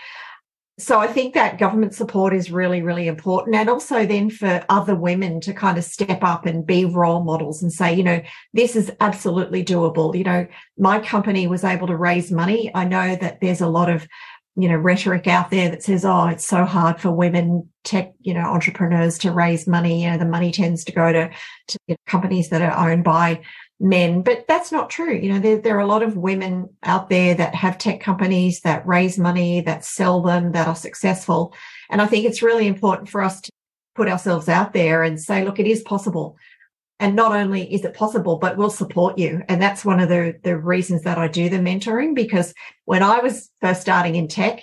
So 0.81 0.99
I 0.99 1.07
think 1.07 1.35
that 1.35 1.59
government 1.59 1.95
support 1.95 2.35
is 2.35 2.51
really, 2.51 2.83
really 2.83 3.07
important. 3.07 3.55
And 3.55 3.69
also 3.69 4.07
then 4.07 4.31
for 4.31 4.65
other 4.69 4.95
women 4.95 5.41
to 5.43 5.53
kind 5.53 5.77
of 5.77 5.85
step 5.85 6.23
up 6.23 6.47
and 6.47 6.67
be 6.67 6.85
role 6.85 7.23
models 7.23 7.63
and 7.63 7.73
say, 7.73 7.95
you 7.95 8.03
know, 8.03 8.23
this 8.55 8.77
is 8.77 8.91
absolutely 9.01 9.65
doable. 9.65 10.17
You 10.17 10.25
know, 10.25 10.47
my 10.79 10.99
company 10.99 11.47
was 11.47 11.65
able 11.65 11.87
to 11.89 11.97
raise 11.97 12.33
money. 12.33 12.71
I 12.75 12.85
know 12.85 13.15
that 13.17 13.41
there's 13.41 13.61
a 13.61 13.69
lot 13.69 13.91
of 13.91 14.07
you 14.57 14.69
know, 14.69 14.77
rhetoric 14.77 15.27
out 15.27 15.51
there 15.51 15.71
that 15.71 15.83
says, 15.83 16.05
oh, 16.05 16.27
it's 16.27 16.47
so 16.47 16.65
hard 16.65 17.01
for 17.01 17.11
women 17.11 17.69
tech, 17.85 18.13
you 18.21 18.35
know, 18.35 18.41
entrepreneurs 18.41 19.17
to 19.19 19.31
raise 19.31 19.67
money. 19.67 20.03
You 20.03 20.11
know, 20.11 20.19
the 20.19 20.25
money 20.25 20.51
tends 20.51 20.85
to 20.85 20.93
go 20.93 21.13
to, 21.13 21.31
to 21.69 21.79
you 21.87 21.95
know, 21.95 21.97
companies 22.07 22.51
that 22.51 22.61
are 22.61 22.91
owned 22.91 23.05
by 23.05 23.43
men, 23.81 24.21
but 24.23 24.45
that's 24.47 24.71
not 24.71 24.91
true. 24.91 25.15
You 25.15 25.33
know, 25.33 25.39
there, 25.41 25.59
there 25.59 25.77
are 25.77 25.81
a 25.81 25.87
lot 25.87 26.03
of 26.03 26.17
women 26.17 26.69
out 26.83 27.09
there 27.09 27.35
that 27.35 27.55
have 27.55 27.79
tech 27.79 28.01
companies 28.01 28.61
that 28.61 28.87
raise 28.87 29.19
money, 29.19 29.63
that 29.63 29.85
sell 29.85 30.21
them, 30.21 30.53
that 30.53 30.69
are 30.69 30.77
successful. 30.77 31.55
And 31.89 32.03
I 32.03 32.07
think 32.07 32.27
it's 32.27 32.43
really 32.43 32.67
important 32.67 33.09
for 33.09 33.23
us 33.23 33.41
to 33.41 33.51
put 33.95 34.09
ourselves 34.09 34.49
out 34.49 34.75
there 34.75 35.03
and 35.03 35.19
say, 35.19 35.45
look, 35.45 35.59
it 35.59 35.67
is 35.67 35.83
possible. 35.83 36.37
And 37.01 37.17
not 37.17 37.33
only 37.33 37.73
is 37.73 37.85
it 37.87 37.95
possible, 37.95 38.37
but 38.37 38.59
we'll 38.59 38.69
support 38.69 39.17
you. 39.17 39.43
And 39.49 39.61
that's 39.61 39.87
one 39.87 40.01
of 40.01 40.11
the, 40.11 40.39
the 40.45 40.59
reasons 40.59 41.03
that 41.03 41.17
I 41.17 41.29
do 41.29 41.49
the 41.49 41.57
mentoring, 41.57 42.15
because 42.15 42.53
when 42.85 43.03
I 43.03 43.21
was 43.21 43.49
first 43.63 43.81
starting 43.81 44.17
in 44.17 44.29
tech, 44.29 44.61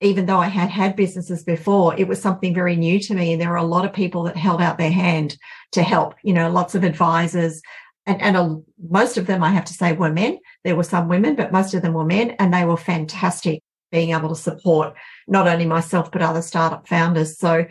even 0.00 0.24
though 0.24 0.38
I 0.38 0.48
had 0.48 0.70
had 0.70 0.96
businesses 0.96 1.44
before, 1.44 1.94
it 1.96 2.08
was 2.08 2.20
something 2.20 2.54
very 2.54 2.76
new 2.76 2.98
to 3.00 3.14
me. 3.14 3.32
And 3.32 3.40
there 3.40 3.50
were 3.50 3.56
a 3.56 3.64
lot 3.64 3.84
of 3.84 3.92
people 3.92 4.22
that 4.24 4.36
held 4.36 4.62
out 4.62 4.78
their 4.78 4.90
hand 4.90 5.36
to 5.72 5.82
help, 5.82 6.14
you 6.22 6.32
know, 6.32 6.50
lots 6.50 6.74
of 6.74 6.84
advisors. 6.84 7.60
And, 8.06 8.20
and 8.20 8.36
a, 8.36 8.60
most 8.90 9.16
of 9.16 9.26
them, 9.26 9.42
I 9.42 9.50
have 9.50 9.64
to 9.66 9.72
say, 9.72 9.92
were 9.92 10.12
men. 10.12 10.38
There 10.62 10.76
were 10.76 10.82
some 10.82 11.08
women, 11.08 11.36
but 11.36 11.52
most 11.52 11.74
of 11.74 11.82
them 11.82 11.94
were 11.94 12.04
men, 12.04 12.32
and 12.32 12.52
they 12.52 12.64
were 12.64 12.76
fantastic 12.76 13.62
being 13.90 14.10
able 14.10 14.28
to 14.28 14.34
support 14.34 14.94
not 15.26 15.46
only 15.46 15.64
myself, 15.64 16.10
but 16.10 16.20
other 16.20 16.42
startup 16.42 16.86
founders. 16.88 17.38
So 17.38 17.64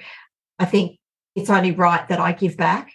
I 0.58 0.66
think 0.66 0.98
it's 1.36 1.50
only 1.50 1.72
right 1.72 2.08
that 2.08 2.20
I 2.20 2.32
give 2.32 2.58
back 2.58 2.92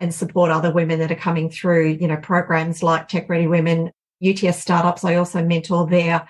and 0.00 0.14
support 0.14 0.50
other 0.50 0.72
women 0.72 0.98
that 0.98 1.12
are 1.12 1.16
coming 1.16 1.50
through, 1.50 1.98
you 2.00 2.08
know, 2.08 2.16
programs 2.16 2.82
like 2.82 3.06
Tech 3.06 3.28
Ready 3.28 3.46
Women, 3.46 3.90
UTS 4.26 4.58
startups. 4.58 5.04
I 5.04 5.16
also 5.16 5.44
mentor 5.44 5.86
there. 5.86 6.26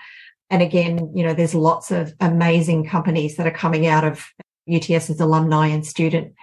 And 0.49 0.61
again, 0.61 1.11
you 1.15 1.23
know, 1.23 1.33
there's 1.33 1.55
lots 1.55 1.91
of 1.91 2.13
amazing 2.19 2.85
companies 2.85 3.37
that 3.37 3.47
are 3.47 3.51
coming 3.51 3.87
out 3.87 4.03
of 4.03 4.25
UTS's 4.67 5.21
alumni 5.21 5.67
and 5.67 5.85
student 5.85 6.33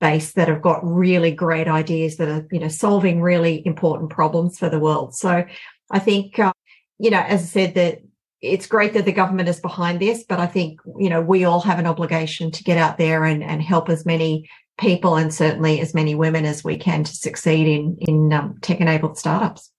base 0.00 0.32
that 0.32 0.48
have 0.48 0.62
got 0.62 0.80
really 0.82 1.32
great 1.32 1.68
ideas 1.68 2.16
that 2.16 2.28
are, 2.28 2.46
you 2.50 2.60
know, 2.60 2.68
solving 2.68 3.20
really 3.20 3.66
important 3.66 4.10
problems 4.10 4.58
for 4.58 4.68
the 4.68 4.78
world. 4.78 5.14
So 5.14 5.44
I 5.90 5.98
think, 5.98 6.38
uh, 6.38 6.52
you 6.98 7.10
know, 7.10 7.20
as 7.20 7.42
I 7.42 7.46
said, 7.46 7.74
that 7.74 8.02
it's 8.40 8.66
great 8.66 8.94
that 8.94 9.04
the 9.04 9.12
government 9.12 9.48
is 9.48 9.60
behind 9.60 10.00
this, 10.00 10.24
but 10.28 10.38
I 10.38 10.46
think, 10.46 10.80
you 10.98 11.08
know, 11.08 11.20
we 11.20 11.44
all 11.44 11.60
have 11.60 11.78
an 11.78 11.86
obligation 11.86 12.50
to 12.52 12.64
get 12.64 12.78
out 12.78 12.98
there 12.98 13.24
and, 13.24 13.42
and 13.42 13.60
help 13.60 13.88
as 13.88 14.06
many 14.06 14.48
people 14.78 15.16
and 15.16 15.34
certainly 15.34 15.80
as 15.80 15.92
many 15.92 16.14
women 16.14 16.44
as 16.44 16.62
we 16.62 16.76
can 16.76 17.02
to 17.02 17.12
succeed 17.12 17.66
in 17.66 17.96
in 18.00 18.32
um, 18.32 18.56
tech 18.62 18.80
enabled 18.80 19.18
startups. 19.18 19.72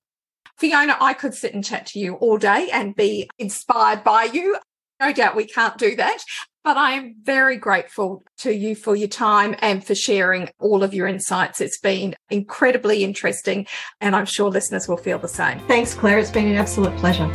Fiona, 0.58 0.97
I 0.99 1.13
could 1.13 1.34
sit 1.34 1.53
and 1.53 1.63
chat 1.63 1.86
to 1.88 1.99
you 1.99 2.15
all 2.15 2.38
day 2.38 2.69
and 2.73 2.93
be 2.93 3.29
inspired 3.39 4.03
by 4.03 4.25
you. 4.25 4.58
No 4.99 5.13
doubt 5.13 5.38
we 5.38 5.45
can't 5.45 5.77
do 5.77 5.95
that, 5.95 6.21
but 6.63 6.78
I 6.78 6.93
am 6.93 7.15
very 7.24 7.58
grateful 7.58 8.24
to 8.39 8.54
you 8.54 8.76
for 8.76 8.95
your 8.95 9.08
time 9.08 9.56
and 9.60 9.84
for 9.84 9.95
sharing 9.95 10.50
all 10.60 10.84
of 10.84 10.93
your 10.93 11.08
insights. 11.08 11.62
It's 11.62 11.80
been 11.80 12.15
incredibly 12.30 13.04
interesting, 13.04 13.67
and 14.02 14.15
I'm 14.15 14.26
sure 14.26 14.50
listeners 14.50 14.88
will 14.88 14.98
feel 14.98 15.19
the 15.19 15.28
same. 15.28 15.60
Thanks, 15.67 15.93
Claire. 15.93 16.19
It's 16.19 16.32
been 16.32 16.48
an 16.48 16.56
absolute 16.56 16.95
pleasure. 16.98 17.30